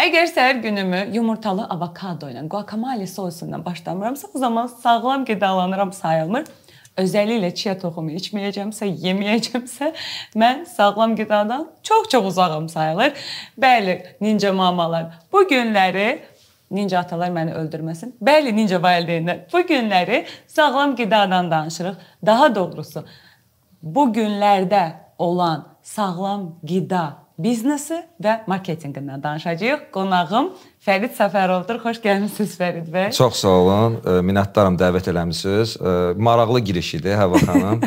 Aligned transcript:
Əgər 0.00 0.30
səhər 0.30 0.60
günümü 0.64 1.00
yumurtalı 1.12 1.66
avokado 1.74 2.30
ilə, 2.30 2.46
guacamole 2.48 3.04
sosu 3.10 3.44
ilə 3.44 3.58
başlamıramsa, 3.64 4.30
o 4.34 4.38
zaman 4.38 4.70
sağlam 4.80 5.26
qidalanıram 5.28 5.92
sayılmır. 5.92 6.46
Özəlliklə 7.02 7.50
chia 7.58 7.74
toxumu 7.82 8.14
içməyəcəmsə, 8.16 8.88
yeməyəcəmsə, 9.02 9.90
mən 10.40 10.64
sağlam 10.70 11.18
qidadan 11.18 11.66
çox-çox 11.84 12.30
uzağam 12.32 12.68
sayılır. 12.72 13.12
Bəli, 13.60 13.98
ninja 14.24 14.52
mamalar 14.52 15.20
bu 15.32 15.44
günləri 15.52 16.08
Ninja 16.70 17.00
atalar 17.00 17.32
məni 17.34 17.50
öldürməsin. 17.58 18.12
Bəli, 18.22 18.52
ninja 18.54 18.78
valideynlər. 18.78 19.40
Bu 19.52 19.64
günləri 19.66 20.20
sağlam 20.46 20.92
qidadan 20.96 21.50
danışırıq. 21.50 21.96
Daha 22.26 22.54
doğrusu 22.54 23.02
bu 23.82 24.04
günlərdə 24.14 24.84
olan 25.18 25.64
sağlam 25.82 26.44
qida 26.62 27.02
biznesi 27.44 27.98
və 28.22 28.40
marketinqindən 28.50 29.22
danışacağıq. 29.24 29.88
Qonağım 29.94 30.52
Fərid 30.86 31.16
Səfərovdur. 31.16 31.80
Xoş 31.82 32.00
gəlmisiniz 32.04 32.56
Fərid 32.60 32.88
bəy. 32.92 33.10
Çox 33.16 33.42
sağ 33.42 33.56
olun. 33.64 33.98
Minnətdaram 34.28 34.78
dəvət 34.80 35.10
eləmisiniz. 35.12 35.76
Maraqlı 36.20 36.60
giriş 36.70 36.94
idi 37.00 37.14
Həva 37.16 37.40
xanım. 37.46 37.84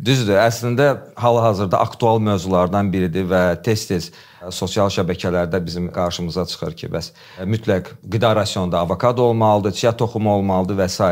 Düzdür, 0.00 0.38
əslində 0.40 0.86
hal-hazırda 1.20 1.80
aktual 1.82 2.22
mövzulardan 2.24 2.88
biridir 2.92 3.26
və 3.28 3.40
tez-tez 3.64 4.06
sosial 4.48 4.88
şəbəkələrdə 4.94 5.60
bizim 5.60 5.90
qarşımıza 5.92 6.46
çıxır 6.48 6.76
ki, 6.78 6.88
bəs 6.94 7.10
mütləq 7.44 7.90
qida 8.06 8.30
rasionunda 8.36 8.80
avokado 8.80 9.26
olmalıdır, 9.28 9.74
chia 9.76 9.92
toxumu 9.92 10.32
olmalıdır 10.38 10.78
və 10.80 10.88
s. 10.88 11.10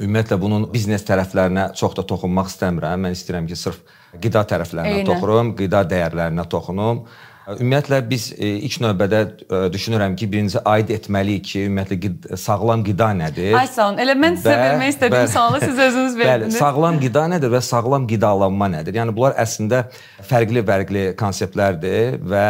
Ümumiyyətlə 0.00 0.40
bunun 0.40 0.64
biznes 0.72 1.04
tərəflərinə 1.06 1.68
çox 1.78 1.92
da 1.98 2.06
toxunmaq 2.08 2.48
istəmirəm. 2.50 3.04
Mən 3.04 3.12
istəyirəm 3.18 3.50
ki, 3.50 3.58
sırf 3.58 3.82
qida 4.22 4.44
tərəflərinə 4.50 5.00
Eynə. 5.02 5.08
toxunum, 5.12 5.54
qida 5.58 5.84
dəyərlərinə 5.90 6.48
toxunum. 6.50 7.04
Ümumiyyətlə 7.44 7.98
biz 8.08 8.30
e, 8.32 8.54
ilk 8.64 8.78
növbədə 8.80 9.18
e, 9.20 9.58
düşünürəm 9.72 10.14
ki, 10.16 10.28
birinci 10.32 10.62
aid 10.64 10.88
etməliyik 10.94 11.44
ki, 11.44 11.64
ümumiyyətlə 11.66 11.98
qida, 12.00 12.38
sağlam 12.40 12.84
qida 12.86 13.10
nədir? 13.18 13.52
Ay 13.58 13.68
sağ 13.68 13.90
olun. 13.90 14.00
Elə 14.00 14.14
mən 14.16 14.38
sizə 14.38 14.54
vermək 14.62 14.94
istədiyim 14.94 15.28
sualı 15.34 15.60
siz 15.60 15.82
özünüz 15.88 16.16
verdiniz. 16.22 16.54
Bəli, 16.54 16.62
sağlam 16.62 17.02
qida 17.02 17.26
nədir 17.34 17.52
və 17.52 17.60
sağlam 17.66 18.08
qidalanma 18.08 18.70
nədir? 18.78 18.96
Yəni 18.96 19.12
bunlar 19.16 19.36
əslində 19.44 19.82
fərqli-fərqli 20.30 21.04
konseptlərdir 21.20 22.16
və 22.32 22.46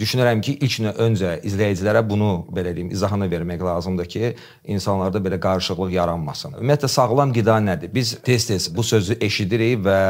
düşünürəm 0.00 0.40
ki, 0.40 0.56
ilk 0.64 0.96
öncə 1.04 1.34
izləyicilərə 1.44 2.00
bunu 2.08 2.30
belə 2.54 2.72
deyim, 2.72 2.88
izahını 2.96 3.28
vermək 3.28 3.60
lazımdır 3.66 4.08
ki, 4.14 4.30
insanlarda 4.72 5.20
belə 5.20 5.36
qarışıqlıq 5.42 5.92
yaranmasın. 5.98 6.56
Ümumiyyətlə 6.62 6.90
sağlam 6.96 7.36
qida 7.36 7.58
nədir? 7.60 7.92
Biz 7.92 8.16
tez-tez 8.24 8.70
bu 8.72 8.82
sözü 8.82 9.18
eşidirik 9.20 9.84
və 9.84 10.00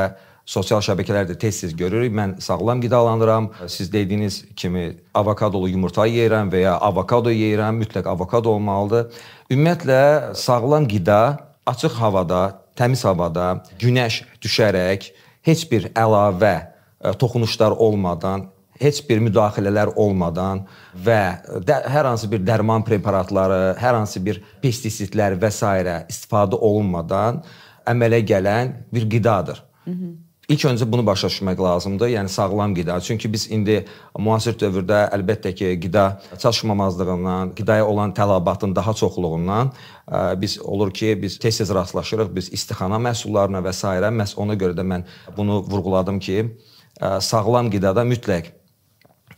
sosial 0.46 0.82
şəbəkələrdə 0.84 1.36
tez-tez 1.40 1.74
görürük. 1.76 2.12
Mən 2.12 2.36
sağlam 2.44 2.82
qidalanıram. 2.84 3.50
Siz 3.66 3.92
dediyiniz 3.92 4.44
kimi 4.56 4.96
avokadolu 5.14 5.70
yumurta 5.72 6.06
yeyirəm 6.06 6.52
və 6.52 6.64
ya 6.66 6.76
avokado 6.76 7.32
yeyirəm, 7.32 7.80
mütləq 7.82 8.08
avokado 8.10 8.52
olmalıdır. 8.56 9.10
Ümumiyyətlə 9.50 10.34
sağlam 10.36 10.88
qida 10.88 11.20
açıq 11.66 11.96
havada, 12.00 12.42
təmiz 12.76 13.04
havada, 13.06 13.64
günəş 13.80 14.22
düşərək, 14.44 15.12
heç 15.48 15.64
bir 15.70 15.88
əlavə 15.96 16.54
e, 16.60 17.12
toxunuşlar 17.20 17.76
olmadan, 17.80 18.48
heç 18.80 19.00
bir 19.08 19.22
müdaxilələr 19.22 19.94
olmadan 19.96 20.64
və 21.06 21.20
də, 21.64 21.78
hər 21.88 22.08
hansı 22.10 22.28
bir 22.30 22.42
dərman 22.44 22.84
preparatları, 22.84 23.76
hər 23.80 24.00
hansı 24.00 24.20
bir 24.24 24.42
pestisitlər 24.62 25.38
və 25.40 25.50
s. 25.54 25.62
istifadə 26.10 26.58
olunmadan 26.58 27.42
əmələ 27.86 28.20
gələn 28.26 28.74
bir 28.92 29.08
qidadır. 29.10 29.62
Hı 29.84 29.90
-hı. 29.90 30.10
İlk 30.48 30.64
öncə 30.68 30.84
bunu 30.92 31.06
başa 31.06 31.28
düşmək 31.32 31.60
lazımdır. 31.62 32.08
Yəni 32.12 32.28
sağlam 32.28 32.74
qida. 32.76 32.98
Çünki 33.00 33.30
biz 33.32 33.46
indi 33.50 33.78
müasir 34.18 34.52
dövrdə 34.60 35.06
əlbəttə 35.16 35.54
ki, 35.56 35.70
qida 35.80 36.20
çatışmamazlığından, 36.38 37.54
qidaya 37.56 37.86
olan 37.86 38.12
tələbatın 38.12 38.74
daha 38.76 38.94
çoxluğundan 38.94 39.72
biz 40.36 40.58
olur 40.60 40.90
ki, 40.90 41.22
biz 41.22 41.38
tez-tez 41.38 41.74
rastlaşırıq 41.74 42.34
biz 42.36 42.52
istixana 42.52 43.00
məhsullarına 43.00 43.64
və 43.64 43.72
s. 43.72 43.88
məhz 43.88 44.36
ona 44.36 44.54
görə 44.54 44.77
də 44.77 44.84
mən 44.84 45.06
bunu 45.36 45.62
vurğuladım 45.62 46.20
ki, 46.20 46.58
sağlam 47.20 47.70
qidada 47.70 48.04
mütləq 48.04 48.52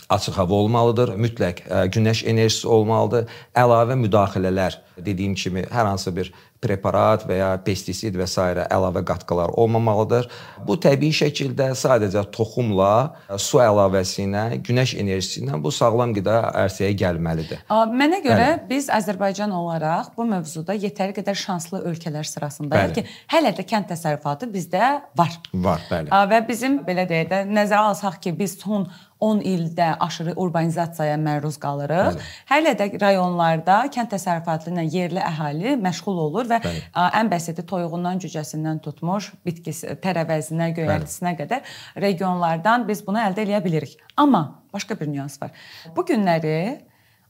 açıq 0.09 0.35
hava 0.39 0.55
olmalıdır, 0.55 1.15
mütləq 1.19 1.63
günəş 1.95 2.27
enerjisi 2.27 2.69
olmalıdır, 2.69 3.31
əlavə 3.55 3.95
müdaxilələr 4.03 4.79
dediyim 4.99 5.35
kimi 5.35 5.63
hər 5.71 5.87
hansı 5.87 6.17
bir 6.17 6.35
preparat 6.63 7.25
və 7.29 7.39
ya 7.41 7.51
pestisid 7.65 8.17
və 8.19 8.27
s. 8.29 8.41
əlavə 8.41 9.03
qatqılar 9.07 9.53
olmamalıdır. 9.61 10.29
Bu 10.67 10.77
təbii 10.81 11.15
şəkildə 11.15 11.71
sadəcə 11.79 12.25
toxumla, 12.35 12.93
su 13.41 13.61
əlavəsi 13.63 14.27
ilə, 14.27 14.45
günəş 14.67 14.97
enerjisi 15.03 15.43
ilə 15.45 15.61
bu 15.63 15.73
sağlam 15.75 16.15
qida 16.17 16.39
ərsəyə 16.65 16.93
gəlməlidir. 17.03 17.65
Mənə 17.71 18.23
görə 18.25 18.49
bəli. 18.53 18.69
biz 18.71 18.91
Azərbaycan 18.93 19.53
olaraq 19.55 20.13
bu 20.17 20.27
mövzuda 20.29 20.77
yetəri 20.77 21.17
qədər 21.17 21.39
şanslı 21.39 21.83
ölkələr 21.91 22.27
sırasındayıq 22.29 22.95
ki, 22.99 23.07
hələ 23.33 23.53
də 23.57 23.67
kənd 23.67 23.91
təsərrüfatı 23.93 24.51
bizdə 24.53 24.95
var. 25.19 25.37
Var, 25.53 25.85
bəli. 25.91 26.13
Və 26.33 26.41
bizim 26.49 26.81
belə 26.87 27.07
deyək 27.09 27.29
də 27.33 27.43
nəzərə 27.51 27.93
alsaq 27.93 28.21
ki, 28.25 28.37
biz 28.39 28.59
son 28.61 28.89
10 29.21 29.41
ildə 29.49 29.95
aşırı 30.01 30.35
urbanizasiyaya 30.37 31.17
məruz 31.17 31.57
qalırıq. 31.61 32.19
Bəli. 32.19 32.25
Hələ 32.51 32.75
də 32.77 32.89
rayonlarda 33.01 33.79
kənd 33.93 34.13
təsərrüfatı 34.13 34.75
ilə 34.75 34.85
yerli 34.93 35.23
əhali 35.25 35.77
məşğul 35.81 36.21
olur 36.27 36.46
və 36.51 36.61
Bəli. 36.65 36.83
ən 37.21 37.31
bəsiti 37.33 37.65
toyuğundan, 37.69 38.21
cücəsindən 38.25 38.83
tutmuş 38.85 39.33
bitkisi, 39.47 39.97
tərəvəzinə, 40.03 40.71
göyərtisinə 40.77 41.33
Bəli. 41.33 41.41
qədər 41.43 41.79
regionlardan 42.07 42.87
biz 42.89 43.03
bunu 43.07 43.23
əldə 43.23 43.47
edə 43.47 43.63
bilirik. 43.65 43.97
Amma 44.17 44.63
başqa 44.73 44.99
bir 45.01 45.11
nüans 45.13 45.41
var. 45.43 45.51
Bu 45.97 46.05
günləri 46.07 46.81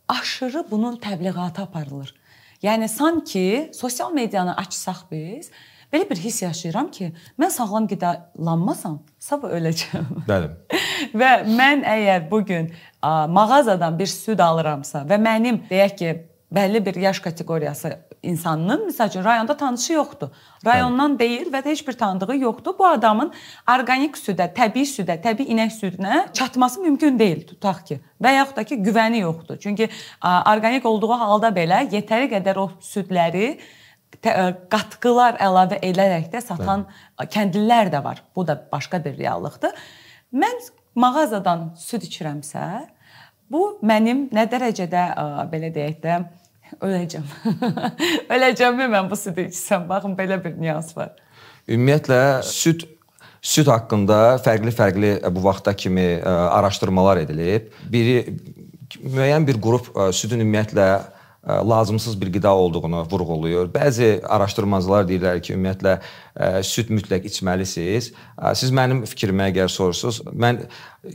aşırı 0.08 0.66
bunun 0.70 0.96
təbliğatı 0.96 1.62
aparılır. 1.62 2.14
Yəni 2.62 2.88
sanki 2.88 3.70
sosial 3.74 4.12
medianı 4.12 4.56
açsaq 4.56 5.10
biz 5.10 5.50
Belə 5.92 6.10
bir 6.10 6.18
hiss 6.18 6.42
yaşayıram 6.42 6.88
ki, 6.90 7.12
mən 7.38 7.50
sağlam 7.54 7.86
qidalanmasam, 7.86 8.98
sabah 9.22 9.52
öləcəm. 9.54 10.24
Bəli. 10.26 10.48
və 11.20 11.30
mən 11.46 11.84
əgər 11.86 12.24
bu 12.30 12.42
gün 12.46 12.72
mağazadan 13.36 13.98
bir 13.98 14.10
süd 14.10 14.42
alıramsa 14.42 15.04
və 15.06 15.20
mənim 15.22 15.62
deyək 15.70 15.94
ki, 16.00 16.10
bəlli 16.52 16.82
bir 16.86 16.98
yaş 17.06 17.20
kateqoriyası 17.20 17.94
insanının 18.26 18.88
məsəl 18.88 19.08
üçün 19.12 19.24
rayonda 19.24 19.56
tanışı 19.56 19.92
yoxdur. 19.92 20.28
Rayondan 20.66 21.14
Bəli. 21.14 21.18
deyil 21.18 21.52
və 21.52 21.62
heç 21.64 21.82
bir 21.86 21.96
tanıdığı 21.98 22.36
yoxdur. 22.36 22.74
Bu 22.78 22.86
adamın 22.86 23.32
orqanik 23.70 24.18
südə, 24.18 24.48
təbii 24.54 24.86
südə, 24.90 25.18
təbii 25.22 25.48
inək 25.54 25.72
südünə 25.78 26.32
çatması 26.32 26.80
mümkün 26.80 27.18
deyil, 27.18 27.46
tutaq 27.46 27.84
ki. 27.86 28.00
Və 28.22 28.34
yaxud 28.36 28.56
da 28.56 28.64
ki, 28.64 28.80
güvəni 28.82 29.22
yoxdur. 29.22 29.58
Çünki 29.62 29.88
orqanik 30.22 30.86
olduğu 30.86 31.12
halda 31.12 31.52
belə 31.54 31.84
yetəri 31.92 32.30
qədər 32.34 32.58
o 32.58 32.70
südləri 32.80 33.56
qatqılar 34.72 35.38
əlavə 35.42 35.78
edərək 35.84 36.30
də 36.32 36.40
satan 36.40 36.86
Bəli. 36.86 37.30
kəndlilər 37.34 37.92
də 37.92 38.02
var. 38.04 38.22
Bu 38.36 38.46
da 38.46 38.58
başqa 38.72 39.04
bir 39.04 39.18
reallıqdır. 39.18 39.72
Mən 40.34 40.60
mağazadan 40.94 41.74
süd 41.78 42.06
içirəmsə, 42.08 42.86
bu 43.50 43.78
mənim 43.86 44.26
nə 44.34 44.46
dərəcədə 44.50 45.04
belə 45.52 45.70
deyək 45.74 46.00
də 46.02 46.18
öləcəm. 46.80 47.24
Öləcəmmi 48.34 48.90
mən 48.92 49.08
bu 49.10 49.18
südü 49.18 49.46
içsəm? 49.50 49.88
Baxın 49.88 50.16
belə 50.18 50.38
bir 50.42 50.56
nüans 50.60 50.92
var. 50.96 51.14
Ümumiyyətlə 51.68 52.20
süd 52.46 52.86
süd 53.46 53.68
haqqında 53.70 54.20
fərqli-fərqli 54.42 55.12
bu 55.30 55.44
vaxta 55.44 55.74
kimi 55.76 56.06
araşdırmalar 56.26 57.22
edilib. 57.24 57.68
Biri 57.90 58.16
müəyyən 59.02 59.46
bir 59.46 59.60
qrup 59.62 59.92
südün 60.16 60.42
ümumiyyətlə 60.42 60.88
lazımsız 61.46 62.20
bir 62.20 62.32
qida 62.32 62.54
olduğunu 62.54 63.06
vurğulayır. 63.10 63.68
Bəzi 63.70 64.20
araşdırmacılar 64.26 65.04
deyirlər 65.06 65.40
ki, 65.40 65.54
ümumiyyətlə 65.54 65.98
süd 66.66 66.90
mütləq 66.90 67.28
içməlisiniz. 67.30 68.08
Siz 68.58 68.72
mənim 68.74 69.04
fikrimə 69.06 69.46
əgər 69.52 69.70
sorursunuz, 69.70 70.18
mən 70.34 70.64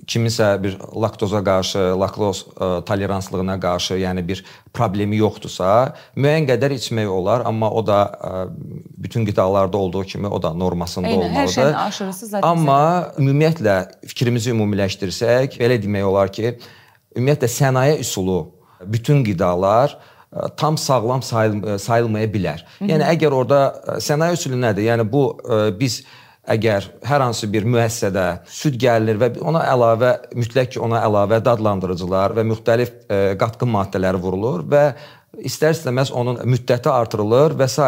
kiminsə 0.07 0.53
bir 0.63 0.77
laktoza 0.95 1.43
qarşı, 1.43 1.81
laktoz 1.99 2.45
toleranslığına 2.87 3.57
qarşı, 3.59 3.97
yəni 3.99 4.23
bir 4.27 4.43
problemi 4.73 5.19
yoxdursa, 5.19 5.91
müəyyən 6.15 6.47
qədər 6.47 6.77
içmək 6.77 7.11
olar, 7.11 7.43
amma 7.45 7.71
o 7.71 7.83
da 7.87 7.99
bütün 8.97 9.25
qidalarda 9.25 9.77
olduğu 9.77 10.03
kimi 10.03 10.27
o 10.27 10.41
da 10.43 10.53
normasında 10.53 11.07
Eyni, 11.07 11.25
olmalıdır. 11.25 11.41
Hər 11.41 11.53
şeyin 11.55 11.73
aşırısı 11.73 12.25
zaten. 12.27 12.47
Amma 12.47 13.11
ümumiyyətlə 13.19 13.75
fikrimizi 14.07 14.55
ümumiləşdirsək, 14.55 15.59
belə 15.59 15.75
demək 15.83 16.07
olar 16.07 16.31
ki, 16.31 16.55
ümumiyyətlə 17.17 17.51
sənaye 17.51 17.99
üsulu 17.99 18.39
bütün 18.81 19.25
qidalar 19.27 19.99
tam 20.57 20.77
sağlam 20.77 21.21
sayıl 21.21 21.77
sayılmaya 21.77 22.27
bilər. 22.31 22.63
Hı 22.79 22.85
-hı. 22.85 22.89
Yəni 22.91 23.07
əgər 23.15 23.31
orada 23.33 23.61
sənaye 23.99 24.33
üsulu 24.33 24.55
nədir? 24.55 24.87
Yəni 24.87 25.11
bu 25.11 25.23
biz 25.79 26.03
əgər 26.49 26.87
hər 27.05 27.21
hansı 27.21 27.47
bir 27.51 27.65
müəssisədə 27.69 28.25
süd 28.49 28.77
gəlir 28.81 29.19
və 29.21 29.31
ona 29.45 29.61
əlavə 29.71 30.11
mütləq 30.33 30.73
ki, 30.73 30.79
ona 30.81 31.03
əlavə 31.05 31.41
dadlandırıcılar 31.45 32.33
və 32.37 32.45
müxtəlif 32.49 32.93
ə, 33.05 33.19
qatqı 33.41 33.67
maddələri 33.69 34.21
vurulur 34.21 34.65
və 34.65 34.85
istər-istəməz 35.39 36.11
onun 36.11 36.41
müddəti 36.43 36.89
artırılır 36.91 37.55
və 37.59 37.67
s. 37.71 37.79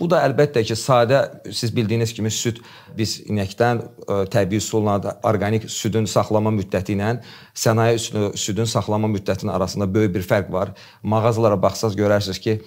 Bu 0.00 0.08
da 0.08 0.22
əlbəttə 0.24 0.62
ki, 0.64 0.76
sadə 0.78 1.20
siz 1.52 1.74
bildiyiniz 1.74 2.14
kimi 2.16 2.30
süd 2.32 2.62
biz 2.96 3.18
inəkdən 3.28 3.82
ə, 3.82 4.18
təbii 4.32 4.62
üsulla 4.62 4.96
orqanik 5.26 5.68
südün 5.70 6.08
saxlama 6.08 6.52
müddəti 6.54 6.96
ilə 6.96 7.18
sənaye 7.54 7.98
südün 8.34 8.64
saxlama 8.64 9.10
müddətinin 9.12 9.52
arasında 9.52 9.88
böyük 9.94 10.14
bir 10.14 10.26
fərq 10.28 10.52
var. 10.52 10.74
Mağazalara 11.02 11.60
baxsaz 11.62 11.96
görərsiniz 11.96 12.40
ki, 12.40 12.60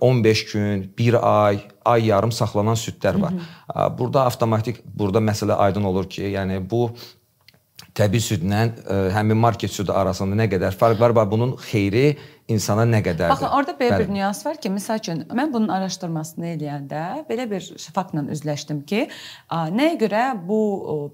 15 0.00 0.52
gün, 0.52 0.92
1 0.98 1.44
ay, 1.46 1.60
ay 1.84 2.06
yarım 2.06 2.32
saxlanan 2.32 2.74
südlər 2.74 3.20
var. 3.22 3.32
Hı 3.32 3.36
-hı. 3.72 3.98
Burada 3.98 4.24
avtomatik 4.24 4.84
burada 4.84 5.18
məsələ 5.18 5.52
aydın 5.52 5.84
olur 5.84 6.08
ki, 6.10 6.22
yəni 6.22 6.70
bu 6.70 6.90
təbii 7.94 8.20
südlə 8.20 8.68
həmin 9.14 9.36
market 9.36 9.72
südü 9.72 9.92
arasında 9.92 10.36
nə 10.42 10.48
qədər 10.52 10.76
fərq 10.80 11.00
var 11.00 11.10
və 11.10 11.30
bunun 11.30 11.56
xeyri 11.70 12.18
insana 12.50 12.84
nə 12.88 13.00
qədərdir? 13.04 13.30
Baxın, 13.32 13.52
orada 13.54 13.74
belə 13.78 13.94
Bəli. 13.94 14.06
bir 14.08 14.14
nüans 14.14 14.40
var 14.46 14.58
ki, 14.60 14.70
məsəl 14.74 15.00
üçün 15.00 15.22
mən 15.36 15.52
bunun 15.52 15.70
araşdırmasını 15.74 16.48
eləyəndə 16.54 17.02
belə 17.28 17.46
bir 17.50 17.66
faktla 17.94 18.24
üzləşdim 18.34 18.82
ki, 18.88 19.04
nəyə 19.50 19.98
görə 20.00 20.24
bu 20.48 20.58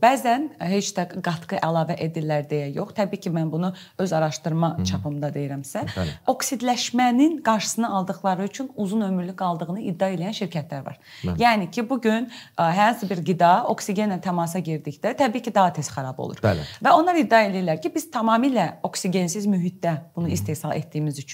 bəzən 0.01 0.49
heç 0.73 0.93
də 0.97 1.05
qatqı 1.25 1.61
əlavə 1.63 1.99
edirlər 2.07 2.47
deyə 2.49 2.71
yox. 2.77 2.95
Təbii 2.97 3.21
ki, 3.27 3.33
mən 3.35 3.51
bunu 3.53 3.73
öz 3.99 4.13
araşdırma 4.19 4.71
Hı. 4.79 4.87
çapımda 4.91 5.31
deyirəmsə, 5.35 5.85
Bəli. 5.93 6.15
oksidləşmənin 6.33 7.43
qarşısını 7.47 7.91
aldıqları 7.99 8.49
üçün 8.49 8.71
uzun 8.77 9.05
ömürlü 9.11 9.37
qaldığını 9.37 9.85
iddia 9.91 10.09
edən 10.17 10.33
şirkətlər 10.41 10.85
var. 10.87 10.99
Bəli. 11.23 11.37
Yəni 11.43 11.71
ki, 11.71 11.85
bu 11.91 12.01
gün 12.01 12.31
hər 12.57 12.81
hansı 12.81 13.11
bir 13.11 13.21
qida 13.25 13.53
oksigenlə 13.69 14.21
təmasa 14.25 14.65
girdikdə 14.65 15.13
təbii 15.21 15.45
ki, 15.45 15.55
daha 15.55 15.73
tez 15.77 15.93
xarab 15.93 16.19
olur. 16.19 16.41
Bəli. 16.43 16.65
Və 16.81 16.97
onlar 16.97 17.21
iddia 17.21 17.45
edirlər 17.51 17.81
ki, 17.83 17.93
biz 17.95 18.09
tamamilə 18.11 18.81
oksigensiz 18.83 19.47
mühitdə 19.47 19.99
bunu 20.17 20.31
Hı. 20.31 20.39
istehsal 20.39 20.77
etdiyimiz 20.77 21.19
üçün 21.19 21.26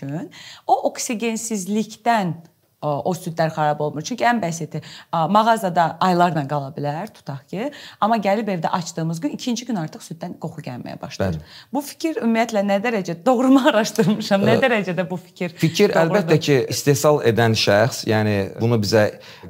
o 0.66 0.78
oksigensizlikdən 0.88 2.34
o 2.82 3.14
südlər 3.14 3.52
xarab 3.54 3.80
olmur. 3.80 4.02
Çünki 4.02 4.26
ən 4.26 4.40
bəsiti 4.42 4.82
mağazada 5.12 5.96
aylarla 6.02 6.44
qala 6.50 6.72
bilər, 6.74 7.10
tutaq 7.14 7.44
ki, 7.50 7.70
amma 8.00 8.18
gəlib 8.22 8.48
evdə 8.56 8.70
açdığımız 8.78 9.20
gün 9.20 9.36
ikinci 9.36 9.66
gün 9.66 9.78
artıq 9.82 10.02
süddən 10.04 10.34
qoxu 10.42 10.64
gəlməyə 10.66 10.98
başlayır. 11.00 11.38
Bəli. 11.38 11.50
Bu 11.72 11.82
fikir 11.86 12.20
ümumiyyətlə 12.22 12.64
nə 12.66 12.78
dərəcə 12.82 13.16
doğrumu 13.26 13.62
araşdırmışam, 13.70 14.46
nə 14.48 14.58
dərəcədə 14.62 15.06
bu 15.10 15.18
fikir? 15.20 15.54
Fikir 15.62 15.94
doğrudur? 15.94 16.18
əlbəttə 16.18 16.38
ki, 16.42 16.58
istehsal 16.74 17.22
edən 17.28 17.56
şəxs, 17.58 18.02
yəni 18.10 18.36
bunu 18.60 18.80
bizə 18.82 19.04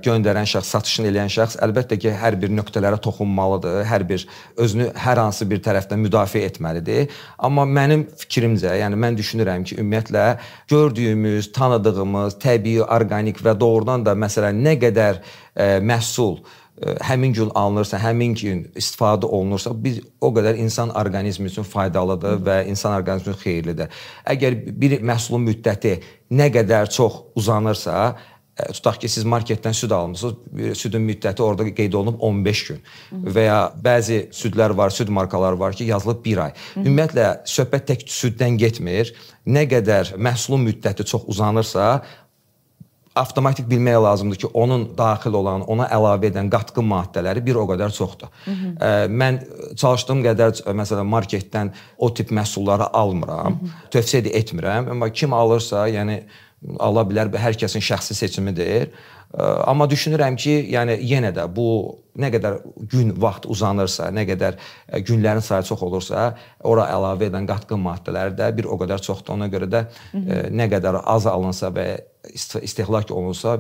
göndərən 0.05 0.49
şəxs, 0.53 0.73
satışını 0.77 1.13
edən 1.13 1.33
şəxs 1.33 1.59
əlbəttə 1.65 1.99
ki, 2.03 2.13
hər 2.23 2.37
bir 2.43 2.53
nöqtələrə 2.59 3.01
toxunmalıdır, 3.03 3.83
hər 3.89 4.07
bir 4.09 4.27
özünü 4.61 4.91
hər 5.07 5.23
hansı 5.23 5.49
bir 5.49 5.63
tərəfdən 5.65 6.03
müdafiə 6.03 6.45
etməlidir. 6.51 7.09
Amma 7.39 7.65
mənim 7.69 8.05
fikrimcə, 8.23 8.75
yəni 8.83 8.99
mən 9.01 9.19
düşünürəm 9.19 9.65
ki, 9.69 9.79
ümumiyyətlə 9.81 10.27
gördüyümüz, 10.73 11.53
tanıdığımız 11.57 12.39
təbii 12.43 12.83
orqanik 12.83 13.22
orqanik 13.23 13.43
və 13.43 13.55
doğrudan 13.59 14.05
da 14.05 14.15
məsələn 14.15 14.59
nə 14.63 14.77
qədər 14.81 15.21
ə, 15.21 15.23
e, 15.55 15.81
məhsul 15.81 16.41
ə, 16.41 16.49
e, 16.83 16.97
həmin 17.07 17.33
gün 17.33 17.51
alınırsa, 17.55 17.99
həmin 17.99 18.35
gün 18.35 18.65
istifadə 18.75 19.27
olunursa, 19.27 19.73
biz 19.75 20.01
o 20.21 20.33
qədər 20.33 20.59
insan 20.59 20.91
orqanizmi 20.91 21.49
üçün 21.49 21.65
faydalıdır 21.65 22.43
və 22.43 22.67
insan 22.69 22.99
orqanizmi 22.99 23.33
üçün 23.33 23.41
xeyirlidir. 23.43 23.89
Əgər 24.27 24.59
bir 24.67 25.01
məhsulun 25.03 25.47
müddəti 25.47 26.01
nə 26.33 26.51
qədər 26.53 26.91
çox 26.91 27.35
uzanırsa, 27.37 28.17
e, 28.59 28.73
tutaq 28.73 28.99
ki, 29.01 29.09
siz 29.09 29.25
marketdən 29.25 29.73
süd 29.73 29.91
almısınız, 29.91 30.79
südün 30.79 31.05
müddəti 31.07 31.43
orada 31.43 31.69
qeyd 31.69 31.93
olunub 31.93 32.21
15 32.21 32.65
gün 32.69 32.81
və 33.13 33.47
ya 33.47 33.61
bəzi 33.85 34.27
südlər 34.35 34.77
var, 34.77 34.91
süd 34.91 35.09
markaları 35.09 35.61
var 35.61 35.77
ki, 35.77 35.85
yazılıb 35.93 36.25
1 36.25 36.43
ay. 36.47 36.57
Ümumiyyətlə 36.83 37.29
söhbət 37.49 37.87
tək 37.93 38.09
süddən 38.11 38.59
getmir. 38.61 39.15
Nə 39.43 39.65
qədər 39.67 40.13
məhsulun 40.23 40.63
müddəti 40.63 41.03
çox 41.09 41.25
uzanırsa, 41.27 41.87
avtomatik 43.15 43.69
bilmək 43.69 43.99
lazımdır 44.03 44.37
ki, 44.37 44.47
onun 44.55 44.87
daxil 44.99 45.35
olan, 45.37 45.65
ona 45.69 45.89
əlavə 45.93 46.31
edən 46.31 46.49
qatqı 46.53 46.85
maddələri 46.85 47.45
bir 47.45 47.61
o 47.61 47.67
qədər 47.69 47.93
çoxdur. 47.93 48.29
Hı 48.45 48.51
-hı. 48.51 48.93
Mən 49.23 49.41
çalışdığım 49.77 50.23
qədər 50.25 50.63
məsələn 50.81 51.09
marketdən 51.15 51.73
o 51.99 52.15
tip 52.15 52.31
məhsulları 52.31 52.89
almıram, 52.93 53.61
tövsiyə 53.91 54.25
də 54.25 54.33
etmirəm. 54.41 54.91
Amma 54.91 55.11
kim 55.13 55.33
alırsa, 55.33 55.89
yəni 55.89 56.23
ala 56.79 57.03
bilər, 57.03 57.33
hər 57.37 57.59
kəsin 57.59 57.81
şəxsi 57.81 58.15
seçimidir. 58.15 58.89
Amma 59.67 59.87
düşünürəm 59.89 60.37
ki, 60.37 60.55
yəni 60.73 60.99
yenə 61.09 61.33
də 61.33 61.47
bu 61.57 61.97
nə 62.19 62.29
qədər 62.35 62.59
gün 62.93 63.15
vaxt 63.17 63.47
uzanırsa, 63.47 64.11
nə 64.13 64.27
qədər 64.29 64.59
günlərin 65.09 65.41
sayı 65.41 65.63
çox 65.63 65.83
olursa, 65.83 66.37
ora 66.61 66.85
əlavə 66.93 67.31
edən 67.31 67.47
qatqı 67.49 67.77
maddələri 67.77 68.37
də 68.37 68.57
bir 68.57 68.65
o 68.65 68.77
qədər 68.77 69.01
çoxdur. 69.01 69.33
Ona 69.33 69.49
görə 69.49 69.69
də 69.73 69.85
Hı 70.13 70.19
-hı. 70.19 70.51
nə 70.51 70.69
qədər 70.69 71.01
az 71.05 71.27
alınsa 71.27 71.69
və 71.69 72.12
istehlak 72.31 73.11
olunsa, 73.11 73.57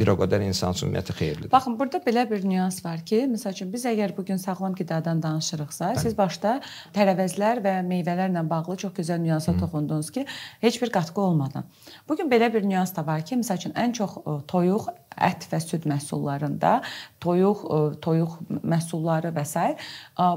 bir 0.00 0.08
o 0.08 0.14
qədər 0.16 0.42
insan 0.46 0.72
üçün 0.72 0.88
ümumiyyətlə 0.88 1.16
xeyirlidir. 1.18 1.50
Baxın, 1.52 1.76
burada 1.78 2.00
belə 2.04 2.24
bir 2.30 2.44
nüans 2.48 2.80
var 2.84 3.02
ki, 3.04 3.26
məsəl 3.34 3.56
üçün 3.56 3.72
biz 3.72 3.84
əgər 3.90 4.14
bu 4.16 4.24
gün 4.24 4.40
sağlam 4.40 4.76
qidadan 4.78 5.20
danışırıqsa, 5.22 5.92
Bəli. 5.92 6.04
siz 6.06 6.16
başda 6.18 6.54
tərəvəzlər 6.96 7.60
və 7.64 7.74
meyvələrlə 7.88 8.44
bağlı 8.48 8.78
çox 8.84 8.94
gözəl 8.96 9.20
nüansa 9.24 9.52
Hı. 9.52 9.60
toxundunuz 9.64 10.10
ki, 10.14 10.24
heç 10.64 10.80
bir 10.82 10.92
qatqı 10.94 11.20
olmadan. 11.20 11.68
Bu 12.08 12.16
gün 12.16 12.30
belə 12.32 12.52
bir 12.54 12.64
nüans 12.64 12.96
da 12.96 13.06
var 13.06 13.20
ki, 13.20 13.36
məsəl 13.42 13.60
üçün 13.60 13.76
ən 13.76 13.92
çox 13.92 14.16
toyuq, 14.48 14.88
ət 15.18 15.48
və 15.50 15.58
süd 15.60 15.86
məhsullarında, 15.90 16.78
toyuq, 17.20 17.64
toyuq 18.04 18.36
məhsulları 18.62 19.32
və 19.34 19.44
s. 19.44 19.74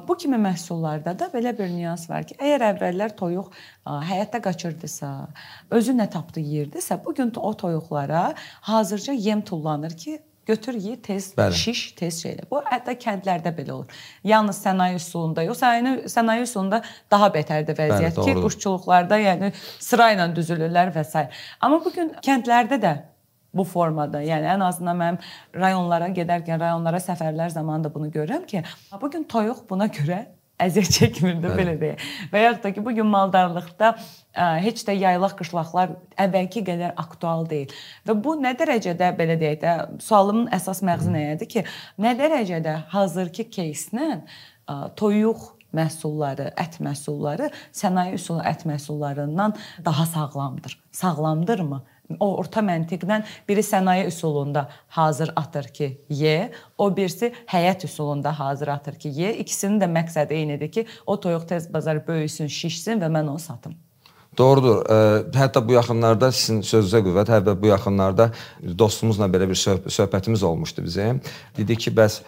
bu 0.07 0.17
kimi 0.17 0.39
məhsullarda 0.41 1.13
da 1.19 1.29
belə 1.33 1.53
bir 1.57 1.69
nüans 1.69 2.07
var 2.09 2.25
ki, 2.25 2.35
əgər 2.41 2.65
əvvəllər 2.71 3.15
toyuq 3.15 3.51
həyətdə 3.85 4.41
qaçırdısa, 4.45 5.11
özü 5.73 5.95
nə 5.97 6.09
tapdı 6.09 6.39
yeyirdisə, 6.39 6.99
bu 7.05 7.13
gün 7.15 7.31
o 7.35 7.53
toyuqlara 7.53 8.33
hazırca 8.61 9.13
yem 9.13 9.41
tullanır 9.41 9.97
ki, 9.97 10.19
götür 10.45 10.73
ye 10.73 11.01
tez 11.01 11.33
Bəli. 11.37 11.53
şiş 11.53 11.91
tez 11.91 12.17
şeylə. 12.23 12.47
Bu 12.51 12.61
hətta 12.65 12.93
kəndlərdə 12.97 13.53
belə 13.57 13.71
olur. 13.71 14.01
Yalnız 14.23 14.57
sənaye 14.65 14.95
üsulunda 14.95 15.43
yox, 15.43 15.61
sənaye 15.61 16.09
sənaye 16.09 16.43
üsulunda 16.45 16.81
daha 17.11 17.29
betərdir 17.33 17.77
vəziyyət 17.77 18.17
Bəli, 18.17 18.25
ki, 18.25 18.41
quşçuluqlarda 18.45 19.19
yəni 19.21 19.53
sıra 19.79 20.11
ilə 20.15 20.27
düzülürlər 20.35 20.93
və 20.95 21.05
s. 21.05 21.27
Amma 21.61 21.81
bu 21.85 21.93
gün 21.93 22.13
kəndlərdə 22.25 22.81
də 22.81 22.93
bu 23.53 23.63
formada. 23.67 24.21
Yəni 24.23 24.47
ən 24.55 24.63
azından 24.65 24.97
mənim 24.97 25.17
rayonlara 25.55 26.09
gedərkən, 26.15 26.59
rayonlara 26.59 27.01
səfərlər 27.03 27.49
zamanı 27.49 27.89
da 27.89 27.93
bunu 27.93 28.11
görürəm 28.13 28.45
ki, 28.47 28.63
bu 29.01 29.11
gün 29.11 29.23
toyuq 29.23 29.65
buna 29.69 29.87
görə 29.91 30.25
əziyyət 30.62 30.94
çəkmirdi 30.96 31.44
Bəli. 31.44 31.56
belə 31.58 31.74
deyə. 31.80 31.96
Və 32.32 32.42
yaxud 32.46 32.62
da 32.64 32.72
ki, 32.72 32.84
bu 32.84 32.94
gün 32.96 33.08
maldarlıqda 33.12 33.90
ə, 33.92 34.46
heç 34.64 34.84
də 34.88 34.94
yaylaq 34.96 35.36
qışlaqlar 35.40 35.96
əvvəlki 36.26 36.62
qədər 36.66 36.94
aktual 37.00 37.44
deyil. 37.50 37.74
Və 38.08 38.16
bu 38.24 38.36
nə 38.40 38.54
dərəcədə 38.56 39.12
belə 39.18 39.36
deyək 39.40 39.58
də, 39.64 39.74
sualımın 40.06 40.48
əsas 40.56 40.80
məğzi 40.86 41.12
nədir 41.12 41.50
ki, 41.52 41.66
nə 42.00 42.14
dərəcədə 42.20 42.78
hazırki 42.94 43.48
кейslə 43.52 44.22
toyuq 44.98 45.52
məhsulları, 45.76 46.50
ət 46.58 46.80
məhsulları 46.84 47.50
sənaye 47.76 48.16
üsulu 48.16 48.40
ət 48.48 48.64
məhsullarından 48.68 49.54
daha 49.84 50.06
sağlamdır. 50.08 50.78
Sağlamdırmı? 50.92 51.82
O 52.19 52.27
orta 52.37 52.63
məntiqdən 52.65 53.23
biri 53.49 53.63
sənaye 53.63 54.07
üsulunda 54.07 54.67
hazır 54.87 55.31
atır 55.35 55.69
ki, 55.73 55.91
ye, 56.09 56.51
o 56.77 56.89
birisi 56.97 57.33
həyat 57.47 57.85
üsulunda 57.85 58.39
hazır 58.39 58.67
atır 58.67 58.95
ki, 58.99 59.13
ye. 59.15 59.33
İkisinin 59.43 59.79
də 59.81 59.89
məqsədi 59.91 60.33
eynidir 60.33 60.71
ki, 60.71 60.85
o 61.05 61.19
toyuq 61.19 61.47
tez 61.47 61.73
bazar 61.73 62.01
böyüsün, 62.07 62.47
şişsin 62.47 63.01
və 63.01 63.11
mən 63.11 63.29
onu 63.29 63.39
satım. 63.39 63.75
Doğrudur. 64.37 64.85
Hətta 65.35 65.59
bu 65.67 65.75
yaxınlarda 65.75 66.31
sizin 66.31 66.61
sözünüzə 66.63 67.01
qüvvət, 67.03 67.33
hətta 67.33 67.55
bu 67.61 67.67
yaxınlarda 67.67 68.29
dostumuzla 68.79 69.27
belə 69.27 69.49
bir 69.49 69.59
söhbətimiz 69.91 70.43
olmuşdu 70.43 70.83
bizim. 70.85 71.19
Dedi 71.57 71.75
ki, 71.75 71.91
bəs 71.91 72.21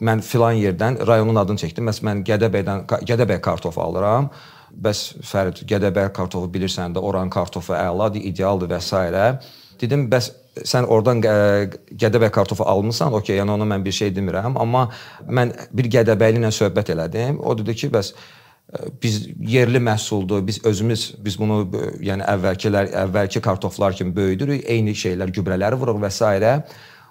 mən 0.00 0.22
filan 0.22 0.54
yerdən 0.54 1.00
rayonun 1.06 1.40
adını 1.42 1.58
çəkdim. 1.64 1.90
Bəs 1.90 1.98
mən 2.06 2.22
Gədəbəydən 2.28 2.86
Gədəbəy 3.10 3.40
kartofu 3.42 3.82
alıram 3.82 4.30
bəs 4.72 5.04
Fərid 5.26 5.62
Gədəbəy 5.68 6.10
kartofu 6.16 6.50
bilirsən 6.52 6.96
də, 6.96 7.02
oranın 7.04 7.30
kartofu 7.30 7.76
əladır, 7.76 8.24
idealdır 8.32 8.74
və 8.74 8.80
s. 8.82 9.52
Dedim, 9.80 10.08
bəs 10.10 10.32
sən 10.66 10.88
oradan 10.90 11.22
Gədəbəy 11.22 12.32
kartofu 12.34 12.66
almısan, 12.66 13.14
okey, 13.20 13.38
yəni 13.38 13.54
ona 13.54 13.68
mən 13.68 13.84
bir 13.84 13.94
şey 13.94 14.12
demirəm, 14.16 14.58
amma 14.58 14.88
mən 15.28 15.54
bir 15.72 15.90
Gədəbəyli 15.98 16.42
ilə 16.42 16.52
söhbət 16.54 16.92
elədim. 16.96 17.40
O 17.40 17.56
dedi 17.58 17.76
ki, 17.78 17.92
bəs 17.94 18.14
biz 19.02 19.28
yerli 19.40 19.80
məhsuldur. 19.80 20.46
Biz 20.46 20.64
özümüz 20.64 21.14
biz 21.24 21.38
bunu 21.40 21.62
yəni 22.04 22.26
əvvəlkilər 22.28 22.92
əvvəlki 23.06 23.40
kartoflar 23.40 23.96
kimi 23.96 24.12
böyüdürük. 24.16 24.64
Eyni 24.68 24.92
şeylər, 24.92 25.32
gübrələri 25.32 25.78
vururuq 25.80 26.02
və 26.04 26.10
s. 26.12 26.52